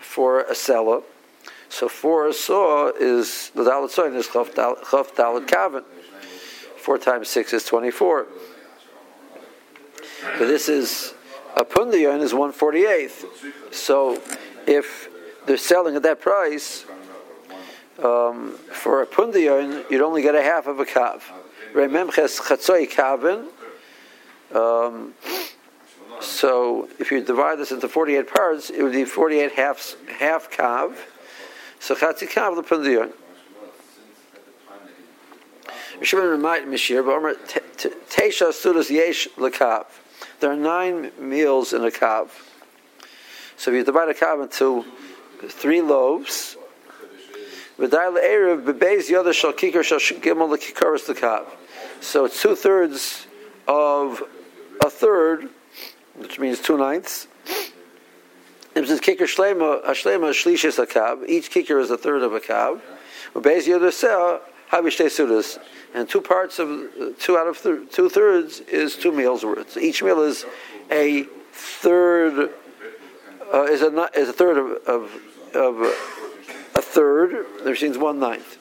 for 0.00 0.40
a 0.42 0.54
cellar. 0.54 1.02
So 1.68 1.88
four 1.88 2.32
saw 2.32 2.92
is 2.98 3.50
the 3.54 3.64
dalit 3.64 3.90
saw 3.90 4.04
is 4.04 4.26
chaf 4.26 4.52
dalit 4.52 5.46
kavin. 5.48 5.84
Four 6.76 6.98
times 6.98 7.28
six 7.28 7.52
is 7.52 7.64
twenty-four. 7.64 8.26
But 10.38 10.46
this 10.46 10.68
is 10.68 11.14
a 11.56 11.64
pundiyon 11.64 12.20
is 12.20 12.34
one 12.34 12.52
forty-eighth. 12.52 13.24
So 13.72 14.20
if 14.66 15.08
they're 15.46 15.56
selling 15.56 15.96
at 15.96 16.02
that 16.02 16.20
price, 16.20 16.84
um, 17.98 18.52
for 18.72 19.02
a 19.02 19.06
pundiyon, 19.06 19.90
you'd 19.90 20.02
only 20.02 20.22
get 20.22 20.34
a 20.34 20.42
half 20.42 20.66
of 20.66 20.80
a 20.80 20.84
kav. 20.84 21.22
Rememches 21.72 22.40
chatzoi 22.40 22.90
kavin. 22.90 23.48
Um, 24.54 25.14
so 26.20 26.88
if 26.98 27.10
you 27.10 27.22
divide 27.22 27.58
this 27.58 27.72
into 27.72 27.88
48 27.88 28.28
parts, 28.32 28.70
it 28.70 28.82
would 28.82 28.92
be 28.92 29.04
48 29.04 29.52
halves, 29.52 29.96
half 30.18 30.50
kav. 30.50 30.96
So 31.80 31.94
chatzi 31.94 32.28
kav 32.28 32.56
the 32.56 32.62
pundiyon. 32.62 33.12
Shimon 36.02 36.40
might 36.40 36.66
Mishir, 36.66 37.04
but 37.04 37.14
Omer 37.14 37.34
Teisha 37.34 38.48
Sudas 38.48 38.90
Yesh 38.90 39.28
Lakav. 39.36 39.86
There 40.40 40.50
are 40.50 40.56
nine 40.56 41.12
meals 41.18 41.72
in 41.72 41.84
a 41.84 41.90
kav. 41.90 42.30
So 43.56 43.70
if 43.70 43.76
you 43.76 43.84
divide 43.84 44.08
a 44.08 44.14
kav 44.14 44.42
into 44.42 44.84
three 45.48 45.80
loaves, 45.80 46.56
V'dai 47.82 48.14
le'erev 48.14 48.62
bebeis 48.62 49.10
yoda 49.10 49.32
shal 49.32 49.52
kikar 49.52 49.82
shal 49.82 49.98
gimel 49.98 50.56
lekikaris 50.56 51.12
lekav. 51.12 51.46
So 52.00 52.28
two 52.28 52.54
thirds 52.54 53.26
of 53.66 54.22
a 54.80 54.88
third, 54.88 55.48
which 56.14 56.38
means 56.38 56.60
two 56.60 56.78
ninths. 56.78 57.26
Kikar 58.76 59.26
shlema, 59.26 59.84
shlema 59.86 60.30
shlishis 60.30 60.78
a 60.78 60.86
kav. 60.86 61.28
Each 61.28 61.50
kikar 61.50 61.80
is 61.80 61.90
a 61.90 61.98
third 61.98 62.22
of 62.22 62.32
a 62.34 62.38
kav. 62.38 62.80
Bebeis 63.34 63.66
yoda 63.66 63.88
seah 63.88 64.38
habishtei 64.70 65.06
sudas. 65.06 65.58
And 65.92 66.08
two 66.08 66.20
parts 66.20 66.60
of 66.60 66.68
two 67.18 67.36
out 67.36 67.48
of 67.48 67.60
two 67.90 68.08
thirds 68.08 68.60
is 68.60 68.94
two 68.94 69.10
meals 69.10 69.44
worth. 69.44 69.72
So 69.72 69.80
each 69.80 70.04
meal 70.04 70.20
is 70.20 70.46
a 70.88 71.24
third. 71.50 72.54
Uh, 73.52 73.64
is 73.64 73.82
a 73.82 74.08
is 74.14 74.28
a 74.28 74.32
third 74.32 74.56
of 74.56 74.86
of, 74.86 75.20
of 75.56 76.21
a 76.74 76.82
third, 76.82 77.46
which 77.64 77.82
means 77.82 77.98
one 77.98 78.18
ninth. 78.18 78.58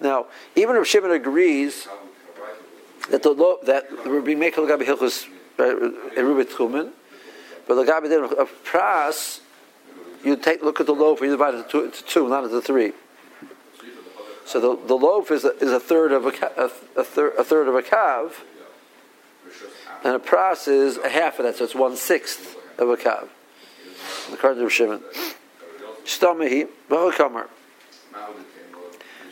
Now, 0.00 0.26
even 0.56 0.76
if 0.76 0.86
Shimon 0.86 1.10
agrees 1.12 1.86
that 3.10 3.22
the 3.22 3.30
law, 3.30 3.56
that 3.64 3.84
we're 4.06 4.20
being 4.20 4.38
made 4.38 4.54
Lagabi 4.54 4.82
Hilchus 4.82 5.26
uh, 5.58 5.62
Erubit 6.16 6.50
Tchumen, 6.50 6.90
but 7.66 7.76
Lagabi 7.76 8.08
then 8.08 8.24
of 8.24 8.50
Pras, 8.64 9.40
you 10.24 10.36
take 10.36 10.62
look 10.62 10.80
at 10.80 10.86
the 10.86 10.94
loaf 10.94 11.20
and 11.20 11.30
you 11.30 11.36
divide 11.36 11.54
it 11.54 11.72
into 11.72 12.04
two, 12.04 12.28
not 12.28 12.44
into 12.44 12.60
three. 12.60 12.92
So 14.46 14.60
the, 14.60 14.86
the 14.86 14.94
loaf 14.94 15.30
is 15.30 15.44
a, 15.44 15.56
is 15.58 15.70
a 15.70 15.80
third 15.80 16.12
of 16.12 16.26
a, 16.26 16.28
a, 16.28 16.70
a, 16.96 17.00
a 17.00 17.44
third 17.44 17.68
of 17.68 17.74
a 17.74 17.82
kav, 17.82 18.32
and 20.02 20.16
a 20.16 20.18
pras 20.18 20.68
is 20.68 20.98
a 20.98 21.08
half 21.08 21.38
of 21.38 21.44
that, 21.44 21.56
so 21.56 21.64
it's 21.64 21.74
one 21.74 21.96
sixth 21.96 22.56
of 22.78 22.90
a 22.90 22.96
kav. 22.96 23.28
According 24.32 24.62
to 24.62 24.68
Shimon. 24.68 25.02
Stamahi, 26.04 26.68
Bahakamar. 26.88 27.48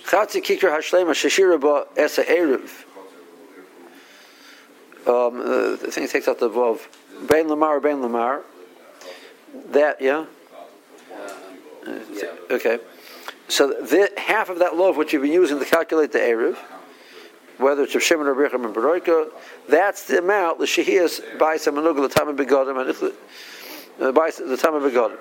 Chatzi 0.04 0.42
Kikr 0.42 0.68
Hashlema 0.68 1.10
Shashira 1.10 1.60
Ba 1.60 1.86
Esa 1.96 2.24
Eruv. 2.24 2.84
Um, 5.06 5.40
uh, 5.40 5.76
the 5.76 5.88
thing 5.90 6.06
takes 6.06 6.28
out 6.28 6.38
the 6.38 6.48
vav. 6.48 6.80
Ben 7.26 7.48
Lamar, 7.48 7.80
Ben 7.80 8.00
Lamar. 8.00 8.42
That, 9.70 10.00
yeah? 10.00 10.26
Uh, 11.86 11.98
okay. 12.50 12.78
So 13.48 13.68
the, 13.68 14.10
half 14.16 14.48
of 14.48 14.60
that 14.60 14.76
loaf, 14.76 14.96
which 14.96 15.12
you've 15.12 15.22
been 15.22 15.32
using 15.32 15.58
to 15.58 15.64
calculate 15.64 16.12
the 16.12 16.20
Eruv, 16.20 16.56
whether 17.58 17.82
it's 17.82 18.02
Shimon 18.02 18.26
or 18.26 18.34
Bircham 18.34 18.64
and 18.64 18.74
Baroika, 18.74 19.30
that's 19.68 20.04
the 20.06 20.18
amount 20.18 20.58
the 20.58 20.64
Shehiyas 20.64 21.38
by 21.38 21.56
some 21.56 21.74
Manugla, 21.74 22.08
the 22.08 22.14
time 22.14 22.28
of 22.28 22.36
Begodim, 22.36 22.80
and 22.80 22.88
the 24.50 24.56
time 24.56 24.74
of 24.74 24.82
Begodim. 24.82 25.18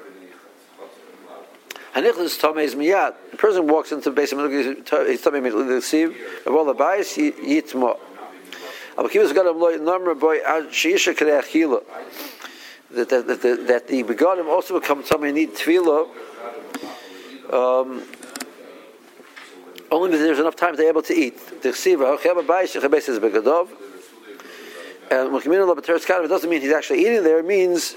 Hanichlis 1.93 2.39
Tomei 2.39 2.74
miyat. 2.74 3.15
The 3.31 3.38
person 3.38 3.67
walks 3.67 3.91
into 3.91 4.10
the 4.10 4.15
base 4.15 4.31
of 4.31 4.39
Tomei 4.39 5.38
immediately 5.38 5.65
receive 5.65 6.15
of 6.45 6.55
all 6.55 6.65
the 6.65 6.74
bias 6.74 7.17
yitmo. 7.17 8.00
Aber 8.98 9.10
kibus 9.10 9.33
gadam 9.33 9.60
loy 9.60 9.75
number 9.75 10.15
boy 10.15 10.39
sheisha 10.39 11.13
kadei 11.13 11.41
achila. 11.41 11.83
That 12.91 13.10
that 13.10 13.27
that 13.27 13.67
that 13.67 13.88
the 13.88 14.03
begodim 14.03 14.48
also 14.48 14.79
become 14.79 15.03
Tomei 15.03 15.33
need 15.33 15.53
tefillah. 15.53 16.07
Um, 17.51 18.03
only 19.91 20.13
if 20.13 20.19
there's 20.19 20.39
enough 20.39 20.55
time 20.55 20.74
to 20.74 20.81
be 20.81 20.88
able 20.88 21.01
to 21.01 21.13
eat. 21.13 21.62
The 21.62 21.69
chsiva 21.69 22.17
hachema 22.17 22.48
bias 22.48 22.74
shechabes 22.74 23.09
is 23.09 23.20
begadov. 23.20 23.68
And 25.11 25.33
when 25.33 25.42
communal 25.42 25.77
it 25.77 25.85
doesn't 25.85 26.50
mean 26.50 26.61
he's 26.61 26.72
actually 26.72 27.01
eating 27.01 27.24
there. 27.24 27.39
It 27.39 27.46
means 27.46 27.96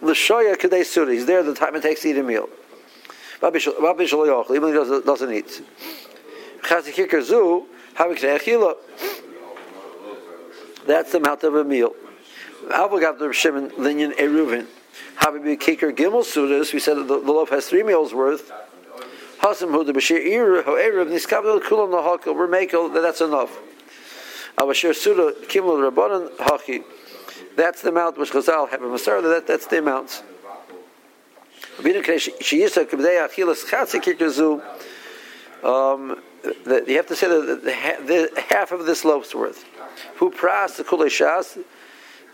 the 0.00 0.06
L'shoya 0.10 0.56
kadei 0.56 0.80
suri. 0.80 1.12
He's 1.12 1.26
there 1.26 1.44
the 1.44 1.54
time 1.54 1.76
it 1.76 1.82
takes 1.82 2.02
to 2.02 2.08
eat 2.08 2.18
a 2.18 2.22
meal. 2.24 2.48
Even 3.42 3.54
if 3.54 3.64
he 3.64 5.00
doesn't, 5.04 5.32
eat. 5.32 5.62
That's 10.86 11.12
the 11.12 11.18
amount 11.18 11.42
of 11.44 11.54
a 11.54 11.64
meal. 11.64 11.94
Avogavdar 12.68 13.32
Shimon 13.32 13.70
Linyan 13.70 14.12
Eruvin. 14.16 14.66
Habibi 15.18 15.58
Kikar 15.58 15.94
Gimel 15.94 16.22
Sudas. 16.22 16.72
We 16.72 16.80
said 16.80 16.96
the, 16.96 17.04
the 17.04 17.32
loaf 17.32 17.50
has 17.50 17.66
three 17.66 17.82
meals 17.82 18.14
worth. 18.14 18.52
Hasam 19.40 19.70
Hu 19.70 19.84
the 19.84 19.92
Bashir 19.92 20.24
Iru 20.24 20.62
Kulam. 21.60 22.34
We're 22.34 23.02
that's 23.02 23.20
enough. 23.20 23.58
Avashir 24.58 24.94
Suda 24.94 25.34
Kimel 25.46 25.90
Rabbanan. 25.90 26.84
That's 27.56 27.82
the 27.82 27.88
amount 27.90 28.18
which 28.18 28.32
Chazal 28.32 28.68
have 28.70 28.82
a 28.82 28.86
Masar. 28.86 29.22
That, 29.22 29.46
that's 29.46 29.66
the. 29.66 30.22
Um, 31.78 31.86
you 36.66 36.96
have 36.96 37.06
to 37.06 37.16
say 37.16 37.28
that 37.28 37.62
the, 37.64 38.30
the, 38.34 38.44
half 38.48 38.72
of 38.72 38.86
this 38.86 39.04
loaf's 39.04 39.34
worth. 39.34 39.64
Who 40.16 40.30
pras 40.30 40.76
the 40.76 40.84
kulei 40.84 41.06
shas? 41.06 41.62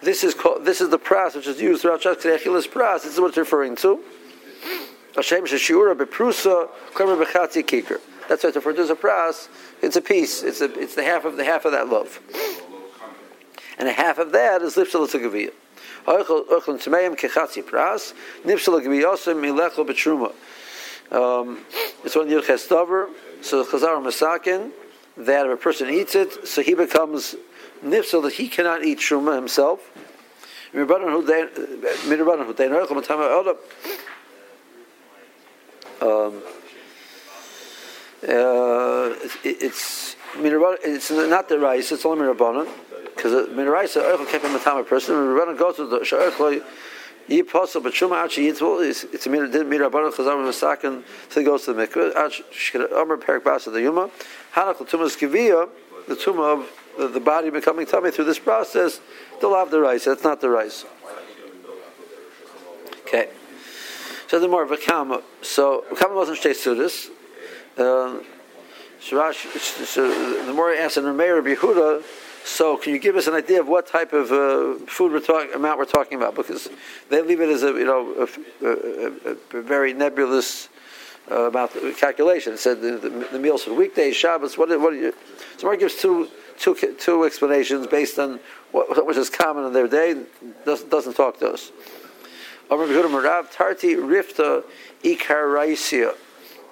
This 0.02 0.24
is 0.24 0.34
called, 0.34 0.64
this 0.64 0.80
is 0.80 0.90
the 0.90 0.98
pras 0.98 1.34
which 1.34 1.46
is 1.46 1.60
used 1.60 1.82
throughout 1.82 2.02
Shas 2.02 2.16
Achilas 2.16 2.68
pras. 2.68 3.04
This 3.04 3.14
is 3.14 3.20
what 3.20 3.28
it's 3.28 3.38
referring 3.38 3.76
to. 3.76 4.00
Hashem 5.14 5.46
sheshura 5.46 5.94
beprusa 5.94 6.68
kremer 6.94 7.16
bechatzi 7.16 7.64
kiker. 7.64 8.00
That's 8.28 8.44
what 8.44 8.48
it's 8.48 8.56
referred 8.56 8.76
to 8.76 8.92
a 8.92 8.96
pras. 8.96 9.48
It's 9.80 9.96
a 9.96 10.00
piece. 10.00 10.42
It's 10.42 10.60
a, 10.60 10.72
it's 10.78 10.94
the 10.94 11.04
half 11.04 11.24
of 11.24 11.36
the 11.36 11.44
half 11.44 11.64
of 11.64 11.72
that 11.72 11.88
loaf 11.88 12.20
and 13.82 13.88
a 13.88 13.92
half 13.92 14.18
of 14.18 14.30
that 14.30 14.62
is 14.62 14.76
lipsal 14.76 15.08
Um, 21.12 21.64
it's 22.04 22.16
one 22.16 22.28
yirches 22.28 22.68
dover. 22.68 23.08
So 23.42 23.62
the 23.62 23.70
chazar 23.70 24.02
masakin 24.02 24.70
that 25.16 25.46
if 25.46 25.52
a 25.52 25.56
person 25.56 25.90
eats 25.90 26.14
it, 26.14 26.48
so 26.48 26.62
he 26.62 26.74
becomes 26.74 27.36
nipsal 27.84 28.22
that 28.22 28.32
he 28.34 28.48
cannot 28.48 28.84
eat 28.84 28.98
truma 28.98 29.36
himself. 29.36 29.80
Um, 36.00 36.42
uh, 38.26 39.14
it's 39.44 40.16
it's 40.34 41.10
not 41.10 41.48
the 41.48 41.58
rice; 41.58 41.92
it's 41.92 42.06
only 42.06 42.24
mirabanan 42.24 42.68
because 43.22 43.48
minaraisa 43.50 44.02
oichel 44.02 44.28
kept 44.28 44.44
him 44.44 44.54
a 44.56 44.58
time 44.58 44.78
a 44.78 44.84
person. 44.84 45.14
When 45.14 45.36
Rabbanan 45.36 45.56
goes 45.56 45.76
to 45.76 45.86
the 45.86 46.00
sha'oichel 46.00 46.64
yi 47.28 47.44
posel, 47.44 47.80
but 47.80 47.92
shuma 47.92 48.24
achi 48.24 48.50
yitzvul 48.50 49.14
it's 49.14 49.26
a 49.26 49.30
mir 49.30 49.46
didn't 49.46 49.68
mir 49.68 49.78
Rabbanan 49.78 50.12
chazar 50.12 50.34
masakin 50.44 51.04
so 51.28 51.40
he 51.40 51.46
goes 51.46 51.64
to 51.66 51.72
the 51.72 51.86
mikveh. 51.86 52.16
Ach 52.16 52.42
shkir 52.52 52.90
omer 52.92 53.16
perik 53.16 53.42
basa 53.42 53.72
the 53.72 53.80
yuma 53.80 54.10
hanach 54.54 54.80
l'tumas 54.80 55.16
kiviyah 55.16 55.68
the 56.08 56.16
tumah 56.16 56.62
of 56.62 56.70
the, 56.98 57.06
the 57.06 57.20
body 57.20 57.50
becoming 57.50 57.86
tummy 57.86 58.10
through 58.10 58.24
this 58.24 58.40
process. 58.40 59.00
They'll 59.40 59.54
have 59.54 59.70
the 59.70 59.80
rice. 59.80 60.04
That's 60.04 60.24
not 60.24 60.40
the 60.40 60.50
rice. 60.50 60.84
Okay. 63.02 63.28
So 64.26 64.40
the 64.40 64.48
more 64.48 64.64
of 64.64 64.72
a 64.72 64.76
kama. 64.76 65.22
So 65.42 65.84
kama 65.94 66.16
wasn't 66.16 66.38
shtei 66.38 66.54
sudas. 66.54 67.08
Uh, 67.78 68.24
so 69.00 70.46
the 70.46 70.52
more 70.54 70.72
asked 70.72 70.96
in 70.96 71.04
Rameir 71.04 71.42
Yehuda, 71.42 72.02
so, 72.44 72.76
can 72.76 72.92
you 72.92 72.98
give 72.98 73.16
us 73.16 73.26
an 73.26 73.34
idea 73.34 73.60
of 73.60 73.68
what 73.68 73.86
type 73.86 74.12
of 74.12 74.32
uh, 74.32 74.84
food 74.86 75.12
we're 75.12 75.20
talking 75.20 75.54
amount 75.54 75.78
we're 75.78 75.84
talking 75.84 76.18
about? 76.18 76.34
Because 76.34 76.68
they 77.08 77.22
leave 77.22 77.40
it 77.40 77.48
as 77.48 77.62
a 77.62 77.68
you 77.68 77.84
know 77.84 78.28
a, 78.62 78.66
a, 78.66 79.58
a 79.58 79.62
very 79.62 79.92
nebulous 79.92 80.68
uh, 81.30 81.48
amount 81.48 81.76
of 81.76 81.96
calculation. 81.96 82.54
It 82.54 82.58
said 82.58 82.80
the, 82.80 82.92
the, 82.96 83.10
the, 83.32 83.38
meals 83.38 83.64
for 83.64 83.74
weekdays, 83.74 84.16
Shabbos. 84.16 84.58
What? 84.58 84.68
What? 84.80 84.94
You, 84.94 85.14
so, 85.56 85.66
Mark 85.66 85.78
gives 85.78 85.96
two 85.96 86.28
two 86.58 86.74
two 86.98 87.24
explanations 87.24 87.86
based 87.86 88.18
on 88.18 88.40
what, 88.72 89.06
which 89.06 89.16
is 89.16 89.30
common 89.30 89.64
in 89.64 89.72
their 89.72 89.88
day. 89.88 90.22
Doesn't 90.64 90.90
doesn't 90.90 91.14
talk 91.14 91.38
to 91.38 91.50
us. 91.52 91.70
Tarti 92.68 93.96
Rifta. 93.96 94.64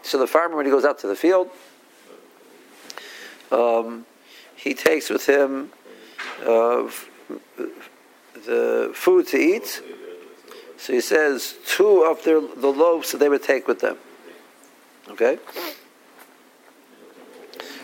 So 0.02 0.18
the 0.18 0.26
farmer, 0.26 0.56
when 0.56 0.64
he 0.64 0.72
goes 0.72 0.84
out 0.84 0.98
to 1.00 1.06
the 1.06 1.16
field, 1.16 1.50
um, 3.50 4.06
he 4.62 4.74
takes 4.74 5.08
with 5.08 5.26
him 5.26 5.70
uh, 6.42 6.88
the 8.46 8.92
food 8.94 9.26
to 9.28 9.38
eat. 9.38 9.82
So 10.76 10.92
he 10.92 11.00
says 11.00 11.56
two 11.66 12.02
of 12.02 12.22
their, 12.24 12.40
the 12.40 12.68
loaves 12.68 13.12
that 13.12 13.18
they 13.18 13.28
would 13.28 13.42
take 13.42 13.66
with 13.66 13.80
them. 13.80 13.96
Okay? 15.10 15.38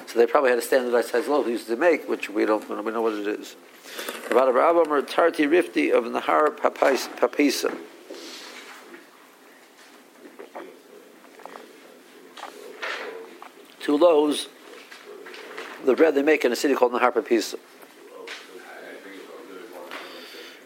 So 0.06 0.18
they 0.18 0.26
probably 0.26 0.50
had 0.50 0.58
a 0.58 0.62
standardized 0.62 1.10
size 1.10 1.28
loaf 1.28 1.46
they 1.46 1.52
used 1.52 1.66
to 1.66 1.76
make, 1.76 2.08
which 2.08 2.30
we 2.30 2.46
don't 2.46 2.68
we 2.84 2.92
know 2.92 3.02
what 3.02 3.14
it 3.14 3.26
is. 3.26 3.56
Rabbi 4.30 4.48
Abraham 4.48 4.92
or 4.92 5.02
Tarti 5.02 5.46
Rifti 5.46 5.92
of 5.92 6.04
Nahar 6.04 6.56
Papisa. 6.56 7.76
two 13.86 13.96
loaves, 13.96 14.48
the 15.86 15.94
bread 15.94 16.14
they 16.14 16.22
make 16.22 16.44
in 16.44 16.52
a 16.52 16.56
city 16.56 16.74
called 16.74 16.92
Nahar 16.92 17.24
Pisa. 17.24 17.58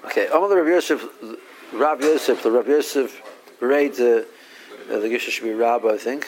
Okay, 0.06 0.26
Amar 0.26 0.48
the 0.48 0.56
Rav 0.56 0.66
Yosef, 0.66 1.04
Rav 1.72 2.00
Yosef, 2.00 2.42
the 2.42 2.50
Rav 2.50 2.66
Yosef 2.66 3.22
read 3.60 3.94
the 3.94 4.26
uh, 4.90 4.98
the 4.98 5.08
Gisha 5.08 5.30
should 5.30 5.44
be 5.44 5.52
Rabba, 5.52 5.88
I 5.88 5.98
think. 5.98 6.26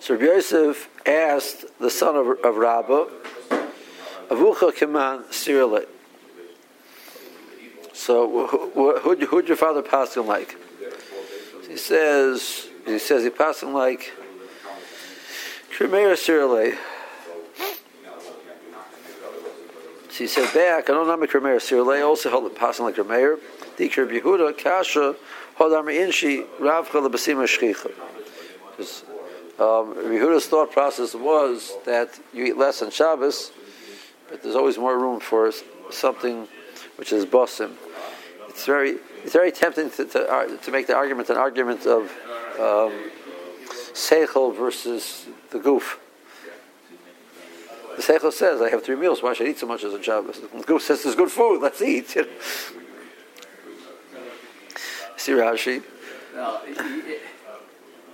So 0.00 0.14
Rav 0.14 0.22
Yosef 0.22 0.88
asked 1.06 1.64
the 1.78 1.90
son 1.90 2.16
of, 2.16 2.26
of 2.44 2.56
Rabba, 2.56 3.08
Avucha 4.30 4.72
Kiman 4.72 5.24
Sirle. 5.26 5.84
So 7.92 8.46
who, 8.46 8.98
who, 8.98 9.26
who'd 9.26 9.48
your 9.48 9.56
father 9.56 9.82
pass 9.82 10.16
him 10.16 10.26
like? 10.26 10.56
He 11.68 11.76
says 11.76 12.68
he 12.86 12.98
says 12.98 13.22
he 13.22 13.30
passed 13.30 13.62
him 13.62 13.74
like 13.74 14.12
Kremeir 15.72 16.12
Sirle. 16.12 16.76
So 20.10 20.18
he 20.18 20.26
said 20.26 20.52
back, 20.52 20.90
I 20.90 20.92
don't 20.92 21.06
know 21.06 21.26
Kremeir 21.26 21.56
Sirle, 21.56 22.04
also 22.04 22.28
held 22.28 22.44
it 22.44 22.54
passing 22.54 22.84
like 22.84 22.96
Kremeir. 22.96 23.38
Dikir 23.78 24.20
Yehuda 24.20 24.58
Kasha 24.58 25.16
hold 25.54 25.72
Hodam 25.72 25.86
Inshi 25.86 26.46
Rav 26.60 26.90
Basima 26.90 27.46
Shchicha. 27.46 27.90
Because 28.70 29.04
um, 29.58 29.94
Yehuda's 29.94 30.46
thought 30.46 30.72
process 30.72 31.14
was 31.14 31.72
that 31.86 32.20
you 32.34 32.44
eat 32.44 32.58
less 32.58 32.82
on 32.82 32.90
Shabbos, 32.90 33.50
but 34.28 34.42
there's 34.42 34.56
always 34.56 34.76
more 34.76 34.98
room 34.98 35.20
for 35.20 35.50
something 35.90 36.48
which 36.96 37.14
is 37.14 37.24
bosim. 37.24 37.72
It's 38.50 38.66
very, 38.66 38.96
it's 39.24 39.32
very 39.32 39.50
tempting 39.50 39.90
to, 39.92 40.04
to, 40.04 40.30
uh, 40.30 40.56
to 40.58 40.70
make 40.70 40.86
the 40.86 40.94
argument 40.94 41.30
an 41.30 41.38
argument 41.38 41.86
of 41.86 42.12
um, 42.60 42.92
seichel 43.94 44.54
versus 44.56 45.26
the 45.50 45.58
goof. 45.58 45.98
The 47.96 48.02
seichel 48.02 48.32
says, 48.32 48.60
"I 48.60 48.70
have 48.70 48.82
three 48.82 48.96
meals. 48.96 49.22
Why 49.22 49.34
should 49.34 49.46
I 49.46 49.50
eat 49.50 49.58
so 49.58 49.66
much 49.66 49.84
as 49.84 49.92
a 49.92 50.02
Shabbos?" 50.02 50.40
The 50.40 50.62
goof 50.62 50.82
says, 50.82 51.02
"There's 51.02 51.14
good 51.14 51.30
food. 51.30 51.60
Let's 51.60 51.82
eat." 51.82 52.08
See 55.16 55.32
Rashi. 55.32 55.82
No, 56.34 56.60
it, 56.66 56.76
it, 56.78 57.20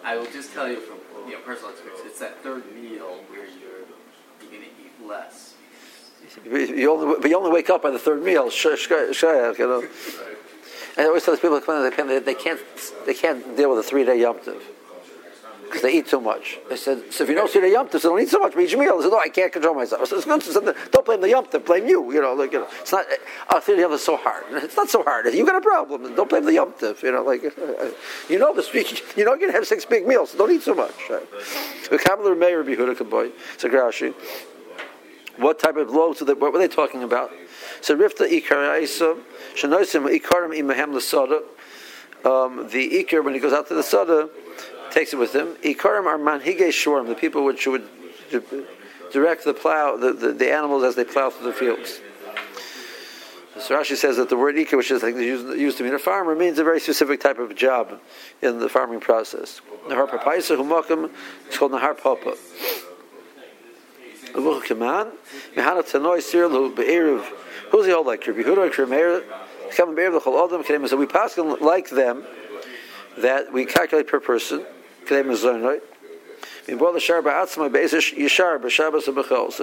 I 0.05 0.17
will 0.17 0.27
just 0.27 0.53
tell 0.53 0.69
you 0.69 0.81
from 0.81 0.99
you 1.27 1.35
know, 1.35 1.41
personal 1.41 1.71
experience. 1.71 2.03
It's 2.05 2.19
that 2.19 2.43
third 2.43 2.65
meal 2.75 3.23
where 3.29 3.45
you're 3.45 3.87
you're 4.41 4.51
going 4.51 4.63
to 4.63 4.69
eat 4.69 5.07
less. 5.07 5.55
You 6.45 6.91
only, 6.91 7.17
but 7.21 7.31
you 7.31 7.37
only 7.37 7.51
wake 7.51 7.71
up 7.71 7.83
by 7.83 7.91
the 7.91 7.99
third 7.99 8.23
meal. 8.23 8.51
Sh- 8.51 8.77
sh- 8.77 8.89
sh- 9.13 9.23
you 9.23 9.67
know. 9.67 9.83
And 10.97 11.05
I 11.05 11.05
always 11.05 11.25
tell 11.25 11.35
these 11.35 11.41
people 11.41 11.61
they, 11.61 12.19
they 12.19 12.35
can't 12.35 12.61
they 13.07 13.15
can't 13.15 13.57
deal 13.57 13.71
with 13.71 13.79
a 13.79 13.83
three 13.83 14.05
day 14.05 14.21
yom 14.21 14.39
because 15.69 15.83
they 15.83 15.99
eat 15.99 16.07
too 16.07 16.21
much. 16.21 16.59
They 16.69 16.77
said, 16.77 17.13
so 17.13 17.25
if 17.25 17.31
you 17.31 17.37
don't 17.37 17.51
see 17.51 17.61
the 17.61 17.69
yom 17.69 17.89
so 17.91 17.99
don't 17.99 18.21
eat 18.21 18.29
so 18.29 18.39
much. 18.39 18.57
Each 18.57 18.77
meal. 18.77 18.97
They 18.97 19.05
said, 19.05 19.11
no, 19.11 19.19
I 19.19 19.29
can't 19.29 19.53
control 19.53 19.75
myself. 19.75 20.03
I 20.03 20.05
said, 20.07 20.19
it's 20.19 20.27
good. 20.27 20.43
So 20.43 20.75
don't 20.91 21.05
blame 21.05 21.21
the 21.21 21.29
yom 21.29 21.47
blame 21.65 21.87
you. 21.87 22.13
You 22.13 22.21
know, 22.21 22.35
like 22.35 22.53
you 22.53 22.61
know, 22.61 22.69
it's 22.81 22.93
not. 22.93 23.07
Oh, 23.51 23.61
the 23.61 23.77
yom 23.77 23.93
is 23.93 24.03
so 24.03 24.17
hard. 24.17 24.45
It's 24.51 24.77
not 24.77 24.89
so 24.89 25.03
hard. 25.03 25.33
You 25.33 25.45
got 25.45 25.57
a 25.57 25.61
problem. 25.61 26.15
Don't 26.15 26.29
blame 26.29 26.45
the 26.45 26.55
yom 26.55 26.75
You 26.81 27.13
know, 27.13 27.23
like 27.23 27.43
you 28.29 28.39
know 28.39 28.55
this. 28.55 28.73
You 28.75 29.25
know 29.25 29.33
you're 29.33 29.39
gonna 29.39 29.53
have 29.53 29.67
six 29.67 29.85
big 29.85 30.07
meals. 30.07 30.31
So 30.31 30.39
don't 30.39 30.51
eat 30.51 30.63
so 30.63 30.75
much. 30.75 30.95
The 31.09 31.99
Sagrashi. 33.59 34.15
What 35.37 35.59
type 35.59 35.77
of 35.77 35.91
loaves? 35.91 36.21
What 36.21 36.53
were 36.53 36.59
they 36.59 36.69
talking 36.69 37.03
about? 37.03 37.31
So 37.81 37.97
Rifta. 37.97 38.29
Um, 42.25 42.69
the 42.69 43.05
Ikar 43.05 43.25
when 43.25 43.35
he 43.35 43.39
goes 43.39 43.53
out 43.53 43.69
to 43.69 43.75
the 43.75 43.83
Sada 43.83 44.29
takes 44.91 45.13
it 45.13 45.17
with 45.17 45.35
him. 45.35 45.55
Ikarim 45.63 46.07
are 46.07 46.19
manhige 46.19 46.73
shorm, 46.73 47.07
the 47.09 47.15
people 47.15 47.45
which 47.45 47.67
would 47.67 47.89
direct 49.13 49.45
the 49.45 49.55
plow, 49.55 49.97
the, 49.97 50.13
the, 50.13 50.33
the, 50.33 50.53
animals 50.53 50.83
as 50.85 50.95
they 50.95 51.05
plow 51.05 51.31
through 51.31 51.47
the 51.47 51.53
fields. 51.53 52.01
So 53.59 53.77
Rashi 53.77 53.97
says 53.97 54.17
that 54.19 54.29
the 54.29 54.37
word 54.37 54.55
ikar, 54.55 54.77
which 54.77 54.91
is 54.91 55.03
like 55.03 55.17
used, 55.17 55.59
used 55.59 55.79
to 55.79 55.85
mean 55.85 55.95
a 55.95 55.99
farmer, 55.99 56.35
means 56.35 56.59
a 56.59 56.65
very 56.65 56.79
specific 56.79 57.21
type 57.21 57.39
of 57.39 57.57
job 57.57 58.01
in 58.41 58.61
the 58.61 58.69
farming 58.69 59.01
process. 59.01 59.61
Nahar 59.89 60.09
papaisa 60.09 60.57
humakim 60.57 61.11
it's 61.47 61.59
called 61.59 61.73
nahar 61.73 61.97
papa. 62.01 62.37
Who's 67.71 67.87
the 67.87 67.95
old 67.97 68.07
like? 68.07 68.27
Rabbi 68.27 68.43
Huda, 68.43 68.79
Rabbi 68.79 68.91
Meir, 68.91 69.23
so 70.89 70.97
we 70.97 71.07
pass 71.07 71.37
like 71.39 71.91
them 71.91 72.25
that 73.19 73.53
we 73.53 73.65
calculate 73.65 74.07
per 74.07 74.21
person. 74.21 74.65
So 75.09 75.73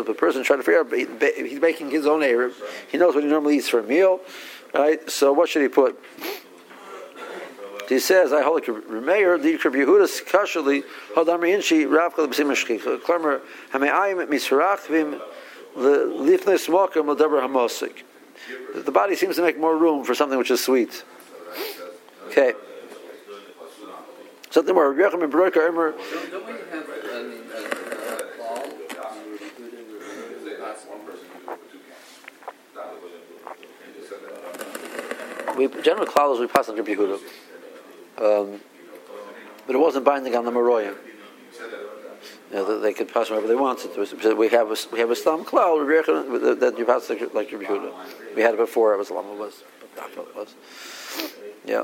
if 0.01 0.09
a 0.09 0.13
person 0.13 0.43
trying 0.43 0.59
to 0.59 0.63
figure 0.63 0.79
out, 0.79 0.91
he's 1.35 1.59
making 1.61 1.91
his 1.91 2.07
own 2.07 2.23
Arab, 2.23 2.53
he 2.91 2.97
knows 2.97 3.13
what 3.13 3.23
he 3.23 3.29
normally 3.29 3.57
eats 3.57 3.69
for 3.69 3.79
a 3.79 3.83
meal, 3.83 4.21
right? 4.73 5.07
So 5.09 5.31
what 5.31 5.47
should 5.49 5.61
he 5.61 5.67
put? 5.67 5.99
He 7.87 7.99
says, 7.99 8.33
I 8.33 8.41
hold 8.41 8.55
like 8.55 8.65
Remeir, 8.65 9.39
the 9.39 9.53
Yikr 9.55 9.71
Yehudas 9.71 10.23
Kashali, 10.25 10.83
Hodam 11.13 11.41
Inshi, 11.41 11.85
Ravka 11.85 12.27
B'sim 12.27 12.51
Shchich, 12.55 12.81
Klamer, 13.01 13.41
Hame'ayim 13.71 14.27
Misrach 14.27 14.87
Vim, 14.87 15.21
Lifnes 15.77 16.67
Mokim, 16.67 17.05
Ladabra 17.15 17.41
Hamosik. 17.47 18.03
The 18.73 18.91
body 18.91 19.15
seems 19.15 19.35
to 19.35 19.43
make 19.43 19.59
more 19.59 19.77
room 19.77 20.03
for 20.03 20.15
something 20.15 20.39
which 20.39 20.49
is 20.49 20.63
sweet. 20.63 21.03
Okay. 22.29 22.53
Something 24.55 24.73
more. 24.73 24.93
Rechem 24.93 25.21
and 25.21 25.33
Baroka 25.33 25.67
Emer. 25.67 25.91
Don't 26.31 26.47
we 26.47 26.53
have, 26.71 26.87
I 27.11 27.23
mean, 27.23 27.43
a 27.51 28.41
law? 28.41 28.63
We 35.57 35.67
general 35.81 36.05
klal 36.05 36.39
we 36.39 36.47
pass 36.47 36.69
on 36.69 36.77
Rabbi 36.77 36.93
Yehuda, 36.93 37.19
um, 38.19 38.61
but 39.67 39.75
it 39.75 39.77
wasn't 39.77 40.05
binding 40.05 40.33
on 40.37 40.45
the 40.45 40.51
Meroyim. 40.51 40.95
You 42.49 42.55
know, 42.55 42.79
they 42.79 42.93
could 42.93 43.09
pass 43.13 43.29
wherever 43.29 43.47
they 43.47 43.55
wanted. 43.55 43.91
We 44.37 44.47
have 44.47 44.71
a, 44.71 44.77
we 44.93 44.99
have 44.99 45.11
a 45.11 45.17
stam 45.17 45.43
klal 45.43 45.85
that 46.61 46.77
you 46.77 46.85
pass 46.85 47.09
like, 47.09 47.51
Rabbi 47.51 47.65
Yehuda. 47.65 47.91
We 48.37 48.41
had 48.41 48.53
it 48.53 48.57
before. 48.57 48.93
It 48.93 48.99
was 48.99 49.11
Lama 49.11 49.33
was, 49.33 49.63
but 49.81 49.93
that's 49.97 50.15
what 50.15 50.29
it 50.29 50.35
was. 50.37 50.55
Yeah. 51.65 51.83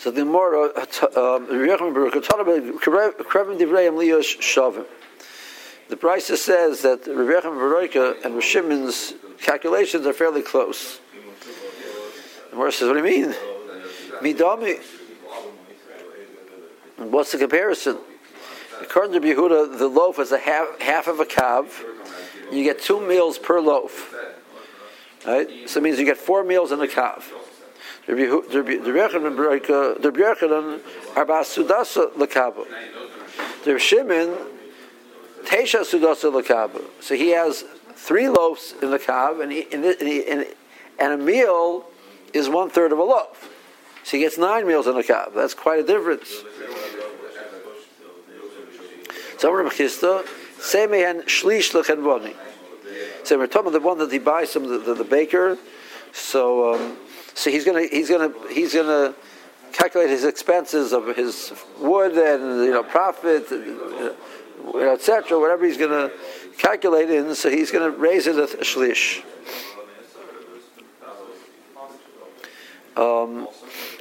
So 0.00 0.10
the 0.10 0.24
more 0.24 0.56
uh, 0.56 0.68
um, 1.14 1.46
the 5.88 5.96
price 5.98 6.26
says 6.40 6.80
that 6.80 7.06
Rebecca 7.06 7.48
Baroika 7.48 8.24
and 8.24 8.34
Rishimon's 8.34 9.12
calculations 9.42 10.06
are 10.06 10.14
fairly 10.14 10.40
close. 10.40 11.00
The 12.44 12.52
Gemara 12.52 12.72
says, 12.72 12.88
"What 12.88 12.94
do 12.94 13.06
you 13.06 13.26
mean? 13.26 13.34
Midami? 14.22 14.80
What's 16.96 17.32
the 17.32 17.38
comparison? 17.38 17.98
According 18.80 19.20
to 19.20 19.28
Yehuda, 19.28 19.76
the 19.76 19.88
loaf 19.88 20.18
is 20.18 20.32
a 20.32 20.38
half, 20.38 20.80
half 20.80 21.08
of 21.08 21.20
a 21.20 21.26
kav. 21.26 21.66
You 22.50 22.64
get 22.64 22.80
two 22.80 23.06
meals 23.06 23.36
per 23.36 23.60
loaf. 23.60 24.14
Right? 25.26 25.68
So 25.68 25.78
it 25.78 25.82
means 25.82 25.98
you 25.98 26.06
get 26.06 26.16
four 26.16 26.42
meals 26.42 26.72
in 26.72 26.80
a 26.80 26.88
kav. 28.10 30.02
The 30.02 30.10
Yechanan 30.10 30.80
Arba 31.16 31.40
Sudasa 31.40 32.12
Lakaba. 32.12 32.66
The 33.64 33.78
Shimon 33.78 34.36
Tesha 35.44 35.80
Sudasa 35.80 36.30
Lakaba. 36.32 36.82
So 37.00 37.14
he 37.14 37.30
has 37.30 37.64
three 37.94 38.28
loaves 38.28 38.74
in 38.82 38.90
the 38.90 38.98
kav, 38.98 39.42
and, 39.42 39.52
and, 39.52 39.84
and, 39.84 40.46
and, 40.98 41.12
a 41.12 41.16
meal 41.16 41.84
is 42.32 42.48
one 42.48 42.70
third 42.70 42.92
of 42.92 42.98
a 42.98 43.04
loaf. 43.04 43.48
So 44.04 44.16
he 44.16 44.22
gets 44.22 44.38
nine 44.38 44.66
meals 44.66 44.86
in 44.86 44.94
the 44.94 45.02
kav. 45.02 45.34
That's 45.34 45.54
quite 45.54 45.80
a 45.80 45.82
difference. 45.82 46.32
So 49.38 49.52
Rabbi 49.52 49.70
Chisda, 49.70 50.24
Semehan 50.58 51.24
Shlish 51.24 51.72
Lechenvoni. 51.72 52.34
So 53.24 53.38
we're 53.38 53.46
talking 53.46 53.68
about 53.68 53.80
the 53.80 53.86
one 53.86 53.98
that 53.98 54.10
he 54.10 54.18
buys 54.18 54.52
from 54.52 54.68
the, 54.68 54.78
the, 54.78 54.94
the 54.94 55.04
baker. 55.04 55.56
So 56.12 56.74
um, 56.74 56.96
so 57.34 57.50
he's 57.50 57.64
gonna 57.64 57.86
he's 57.86 58.08
gonna 58.08 58.32
he's 58.50 58.74
gonna 58.74 59.14
calculate 59.72 60.10
his 60.10 60.24
expenses 60.24 60.92
of 60.92 61.14
his 61.16 61.52
wood 61.78 62.12
and 62.12 62.64
you 62.64 62.72
know 62.72 62.82
profit, 62.82 63.50
you 63.50 64.16
know, 64.64 64.92
etc. 64.92 65.38
Whatever 65.38 65.66
he's 65.66 65.76
gonna 65.76 66.10
calculate 66.58 67.10
in, 67.10 67.34
so 67.34 67.50
he's 67.50 67.70
gonna 67.70 67.90
raise 67.90 68.26
it 68.26 68.36
a 68.36 68.46
shlish. 68.62 69.22
Um, 72.96 73.48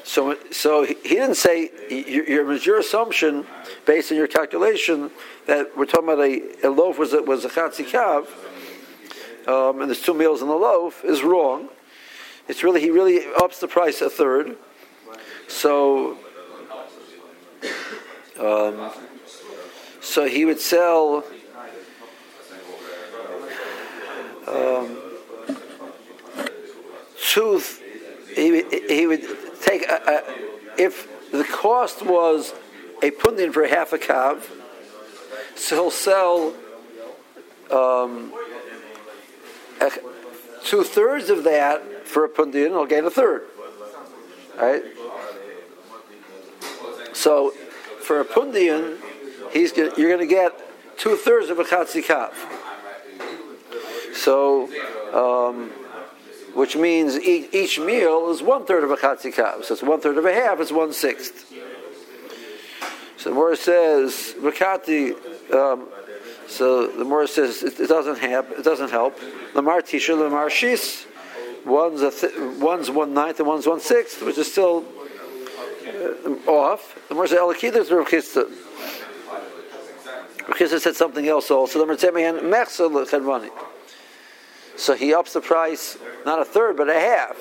so, 0.04 0.36
so 0.52 0.84
he 0.84 0.96
didn't 1.04 1.36
say 1.36 1.70
your, 1.90 2.54
your 2.54 2.80
assumption 2.80 3.46
based 3.86 4.12
on 4.12 4.18
your 4.18 4.28
calculation 4.28 5.12
that 5.46 5.78
we're 5.78 5.86
talking 5.86 6.10
about 6.10 6.20
a, 6.20 6.68
a 6.68 6.70
loaf 6.70 6.98
was 6.98 7.14
a, 7.14 7.22
was 7.22 7.46
a 7.46 7.50
chatzikav, 7.50 8.28
um, 9.48 9.82
and 9.82 9.90
there's 9.90 10.02
two 10.02 10.14
meals 10.14 10.42
in 10.42 10.48
the 10.48 10.56
loaf 10.56 11.06
is 11.06 11.22
wrong. 11.22 11.70
It's 12.50 12.64
really 12.64 12.82
he 12.82 12.90
really 12.90 13.22
ups 13.38 13.60
the 13.60 13.68
price 13.68 14.02
a 14.02 14.10
third. 14.10 14.58
So 15.48 16.18
So 20.02 20.28
he 20.28 20.46
would 20.46 20.60
sell. 20.60 21.24
Um, 24.48 24.98
two. 27.22 27.62
He, 28.36 28.64
he 28.88 29.06
would 29.06 29.24
take 29.62 29.88
a, 29.88 30.02
a, 30.08 30.82
if 30.82 31.08
the 31.32 31.44
cost 31.44 32.02
was 32.02 32.54
a 33.04 33.12
pundian 33.12 33.52
for 33.52 33.68
half 33.68 33.94
a 33.94 34.00
kav, 34.00 34.44
so 35.56 35.76
he'll 35.76 35.92
sell 35.92 36.56
um, 37.70 38.34
two 40.64 40.84
thirds 40.84 41.30
of 41.30 41.44
that 41.44 41.99
for 42.10 42.26
a 42.26 42.30
pundian, 42.30 42.74
I'll 42.74 42.86
gain 42.86 43.06
a 43.06 43.10
third. 43.12 43.44
Right? 44.58 44.84
So 47.14 47.52
for 48.02 48.20
a 48.20 48.26
pundian, 48.26 48.98
he's 49.52 49.78
you're 49.78 49.92
going 49.94 50.20
to 50.20 50.26
get 50.26 50.98
two 50.98 51.16
thirds 51.16 51.50
of 51.50 51.60
a 51.60 51.64
chatzikav. 51.64 52.34
So, 54.14 54.68
um, 55.14 55.70
which 56.56 56.76
means 56.76 57.18
each, 57.20 57.54
each, 57.54 57.80
meal 57.80 58.30
is 58.32 58.42
one 58.42 58.66
third 58.66 58.84
of 58.84 58.92
a 58.92 58.98
chatzikav. 58.98 59.64
So 59.64 59.76
it's 59.76 59.84
one 59.84 60.02
third 60.02 60.18
of 60.18 60.26
a 60.26 60.34
half. 60.34 60.60
It's 60.60 60.72
one 60.72 60.92
sixth. 60.92 61.54
So 63.18 63.30
the 63.30 63.36
Morah 63.36 63.58
says 63.58 64.34
Rakati. 64.40 65.12
Um, 65.54 65.88
so 66.48 66.88
the 66.88 67.04
Morah 67.04 67.28
says 67.28 67.64
it, 67.64 67.80
it, 67.80 67.88
doesn't 67.88 68.18
help. 68.18 68.50
It 68.52 68.64
doesn't 68.64 68.90
help. 68.90 69.20
Lamar 69.54 69.82
tisha, 69.82 70.18
lamar 70.18 70.50
shis. 70.50 71.06
One's 71.70 72.02
a 72.02 72.10
th- 72.10 72.36
one's 72.60 72.90
one 72.90 73.14
ninth 73.14 73.40
and 73.40 73.48
one's 73.48 73.68
one 73.68 73.80
sixth, 73.80 74.24
which 74.24 74.40
is 74.40 74.52
still 74.52 74.84
uh, 75.88 76.50
off. 76.50 77.00
The 77.10 77.16
says 77.16 77.38
Elakida 77.38 77.76
is 77.76 77.92
Rav 77.92 78.08
Chisda. 78.08 78.50
Rav 80.48 80.82
said 80.82 80.96
something 80.96 81.28
else 81.28 81.52
also. 81.52 81.86
The 81.86 81.94
Morah 81.94 82.00
said 82.00 82.14
Mechsa 82.14 82.92
l'chedvani. 82.92 83.52
So 84.78 84.96
he 84.96 85.14
ups 85.14 85.34
the 85.34 85.42
price 85.42 85.98
not 86.26 86.40
a 86.42 86.46
third 86.46 86.76
but 86.76 86.90
a 86.90 87.00
half. 87.00 87.38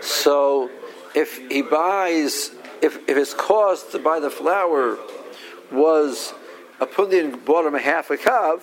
So 0.00 0.70
if 1.14 1.36
he 1.50 1.60
buys, 1.60 2.52
if, 2.80 3.06
if 3.06 3.16
his 3.16 3.34
cost 3.34 3.92
to 3.92 3.98
buy 3.98 4.20
the 4.20 4.30
flour 4.30 4.98
was 5.70 6.32
a 6.80 6.86
pundian 6.86 7.38
bought 7.40 7.66
him 7.66 7.74
a 7.74 7.80
half 7.80 8.10
a 8.10 8.16
kav, 8.16 8.62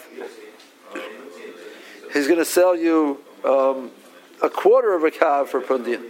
he's 2.14 2.28
going 2.28 2.40
to 2.40 2.46
sell 2.46 2.76
you 2.76 3.20
um, 3.44 3.92
a 4.42 4.50
quarter 4.50 4.94
of 4.94 5.04
a 5.04 5.12
kav 5.12 5.48
for 5.48 5.62
pundian. 5.62 6.06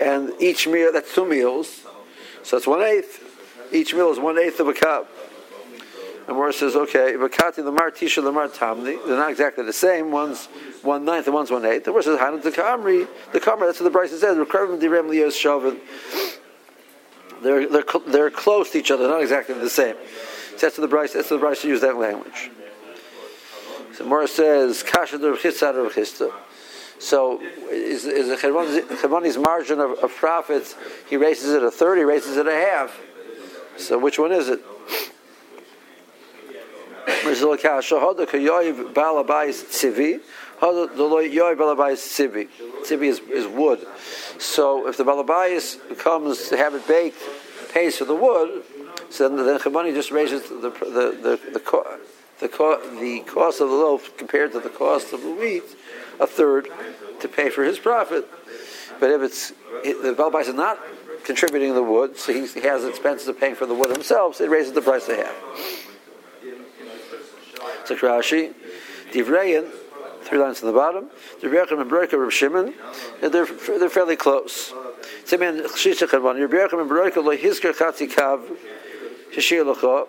And 0.00 0.32
each 0.40 0.66
meal, 0.66 0.92
that's 0.92 1.14
two 1.14 1.26
meals, 1.26 1.82
so 2.42 2.56
that's 2.56 2.66
one 2.66 2.82
eighth. 2.82 3.28
Each 3.72 3.94
meal 3.94 4.10
is 4.10 4.18
one 4.18 4.38
eighth 4.38 4.60
of 4.60 4.68
a 4.68 4.72
kav. 4.72 5.06
And 6.26 6.36
Morris 6.36 6.58
says, 6.58 6.76
okay, 6.76 7.14
Vakati 7.14 7.64
Lamar 7.64 7.90
Tisha 7.90 8.22
Lamar 8.22 8.48
Tamni, 8.48 8.96
they're 9.06 9.16
not 9.16 9.30
exactly 9.30 9.64
the 9.64 9.72
same. 9.72 10.12
One's 10.12 10.46
one 10.82 11.04
ninth 11.04 11.26
and 11.26 11.34
one's 11.34 11.50
one 11.50 11.64
eighth. 11.64 11.84
The 11.84 11.90
Morris 11.90 12.06
says, 12.06 12.18
Hanan 12.18 12.40
the 12.40 12.52
Kamri, 12.52 13.08
the 13.32 13.40
Kamri, 13.40 13.66
that's 13.66 13.80
what 13.80 13.84
the 13.84 13.90
Bryce 13.90 14.10
says, 14.10 14.22
Rekrevim 14.22 14.80
Direm 14.80 15.08
Lios 15.10 15.34
Shavin. 15.34 15.80
They're, 17.42 17.66
they're, 17.68 17.84
they're 18.06 18.30
close 18.30 18.70
to 18.70 18.78
each 18.78 18.92
other, 18.92 19.08
not 19.08 19.20
exactly 19.20 19.56
the 19.56 19.68
same. 19.68 19.96
So 20.52 20.66
that's 20.66 20.78
what 20.78 20.82
the 20.82 20.88
Bryce, 20.88 21.12
that's 21.12 21.28
what 21.28 21.38
the 21.38 21.40
Bryce 21.40 21.64
use 21.64 21.80
that 21.80 21.96
language. 21.96 22.50
So 23.94 24.06
Morris 24.06 24.34
says, 24.34 24.82
Kasha 24.82 25.18
der 25.18 25.34
Chisda. 25.34 26.32
So 26.98 27.40
is, 27.40 28.04
is 28.04 28.28
the 28.28 28.36
Chemani's 28.36 29.36
margin 29.36 29.80
of, 29.80 29.98
of 29.98 30.14
profits, 30.14 30.76
he 31.10 31.16
raises 31.16 31.52
it 31.52 31.62
a 31.62 31.70
third, 31.70 31.98
he 31.98 32.04
raises 32.04 32.36
it 32.36 32.46
a 32.46 32.52
half. 32.52 32.98
So 33.76 33.98
which 33.98 34.18
one 34.18 34.32
is 34.32 34.48
it? 34.48 34.60
Tzivi 42.84 43.08
is, 43.08 43.18
is 43.18 43.46
wood. 43.48 43.84
So 44.38 44.88
if 44.88 44.96
the 44.96 45.04
balabais 45.04 45.98
comes 45.98 46.48
to 46.48 46.56
have 46.56 46.74
it 46.74 46.86
baked, 46.86 47.18
pays 47.72 47.98
for 47.98 48.04
the 48.04 48.14
wood, 48.14 48.62
so 49.10 49.28
then, 49.28 49.44
then 49.44 49.58
Chabani 49.58 49.92
just 49.92 50.10
raises 50.10 50.48
the, 50.48 50.54
the, 50.56 50.70
the, 50.70 51.38
the, 51.50 51.50
the, 51.52 51.60
the, 52.42 52.48
the 53.00 53.20
cost 53.26 53.60
of 53.60 53.68
the 53.68 53.74
loaf 53.74 54.16
compared 54.16 54.52
to 54.52 54.60
the 54.60 54.68
cost 54.68 55.12
of 55.12 55.22
the 55.22 55.30
wheat 55.30 55.64
a 56.20 56.26
third 56.26 56.68
to 57.20 57.28
pay 57.28 57.48
for 57.48 57.64
his 57.64 57.78
profit. 57.78 58.28
But 59.00 59.10
if 59.10 59.22
it's 59.22 59.50
the 59.82 60.14
balabais 60.16 60.48
is 60.48 60.54
not 60.54 60.78
contributing 61.24 61.74
the 61.74 61.82
wood, 61.82 62.16
so 62.16 62.32
he 62.32 62.40
has 62.60 62.84
expenses 62.84 63.28
of 63.28 63.38
paying 63.38 63.54
for 63.54 63.66
the 63.66 63.74
wood 63.74 63.90
himself, 63.90 64.36
so 64.36 64.44
it 64.44 64.50
raises 64.50 64.72
the 64.72 64.82
price 64.82 65.08
a 65.08 65.16
half. 65.16 65.34
It's 67.80 67.90
Rashi. 67.90 68.54
Divreyin, 69.12 69.70
three 70.22 70.38
lines 70.38 70.62
on 70.62 70.68
the 70.68 70.72
bottom. 70.72 71.10
Divrechim 71.40 71.80
and 71.80 71.90
Beroika 71.90 72.14
Rav 72.14 72.32
Shimon, 72.32 72.74
they're, 73.20 73.44
they're 73.44 73.88
fairly 73.90 74.16
close. 74.16 74.72
Timan 75.26 75.62
Shisha 75.66 76.08
Chadvan, 76.08 76.36
Divrechim 76.36 76.80
and 76.80 76.90
Beroika 76.90 77.22
lo 77.22 77.36
Hizker 77.36 77.74
Chatzi 77.74 78.10
Kav, 78.10 78.40
Shishir. 79.34 80.08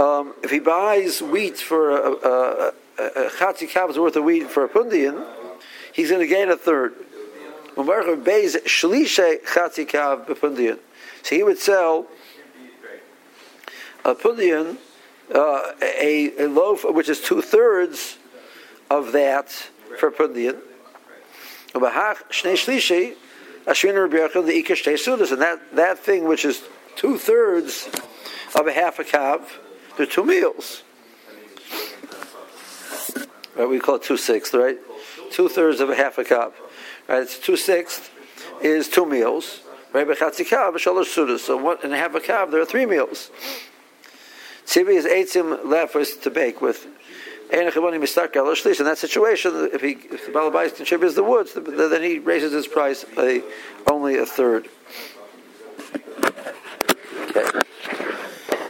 Um, 0.00 0.34
if 0.42 0.50
he 0.50 0.60
buys 0.60 1.20
wheat 1.20 1.58
for 1.58 1.90
a, 1.90 2.10
a, 2.26 2.72
a, 2.98 3.26
a 3.26 4.00
worth 4.00 4.16
of 4.16 4.24
wheat 4.24 4.48
for 4.48 4.64
a 4.64 4.68
pundian, 4.68 5.22
he's 5.92 6.08
going 6.08 6.22
to 6.22 6.26
gain 6.26 6.48
a 6.48 6.56
third. 6.56 6.94
So 7.76 7.84
he 11.28 11.42
would 11.42 11.58
sell 11.58 12.06
a 14.02 14.14
pundian 14.14 14.78
uh, 15.34 15.72
a, 15.82 16.32
a, 16.38 16.48
loaf 16.48 16.84
which 16.84 17.10
is 17.10 17.20
two 17.20 17.42
thirds 17.42 18.16
of 18.88 19.12
that 19.12 19.50
for 19.98 20.08
a 20.08 20.12
pundian. 20.12 20.56
And 21.74 21.82
that, 25.42 25.60
that 25.76 25.98
thing 25.98 26.24
which 26.24 26.46
is 26.46 26.62
two 26.96 27.18
thirds 27.18 27.88
of 28.58 28.66
a 28.66 28.72
half 28.72 28.98
a 28.98 29.04
kav, 29.04 29.42
two 30.06 30.24
meals. 30.24 30.82
Right, 33.56 33.68
we 33.68 33.78
call 33.80 33.96
it 33.96 34.02
two 34.02 34.16
sixths, 34.16 34.54
right? 34.54 34.78
Two 35.30 35.48
thirds 35.48 35.80
of 35.80 35.90
a 35.90 35.94
half 35.94 36.18
a 36.18 36.24
cup. 36.24 36.54
Right, 37.08 37.22
it's 37.22 37.38
two 37.38 37.56
sixths 37.56 38.10
is 38.62 38.88
two 38.88 39.06
meals. 39.06 39.60
Right, 39.92 40.06
so 40.06 41.56
one 41.56 41.78
and 41.82 41.92
a 41.92 41.96
half 41.96 42.14
a 42.14 42.20
cup, 42.20 42.50
there 42.50 42.60
are 42.60 42.66
three 42.66 42.86
meals. 42.86 43.30
Tzivi 44.64 44.94
is 44.94 45.04
eitzim 45.04 45.64
left 45.64 46.22
to 46.22 46.30
bake 46.30 46.60
with. 46.60 46.86
In 47.52 47.64
that 47.64 48.98
situation, 48.98 49.68
if 49.72 49.80
he 49.80 49.90
if 49.90 50.26
the 50.26 50.32
balabais 50.32 50.76
contributes 50.76 51.16
the 51.16 51.24
woods, 51.24 51.54
then 51.54 52.02
he 52.02 52.20
raises 52.20 52.52
his 52.52 52.68
price 52.68 53.04
a, 53.18 53.42
only 53.90 54.16
a 54.16 54.24
third. 54.24 54.68
Okay. 57.22 57.44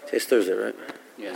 Today's 0.06 0.24
Thursday, 0.24 0.54
right? 0.54 0.74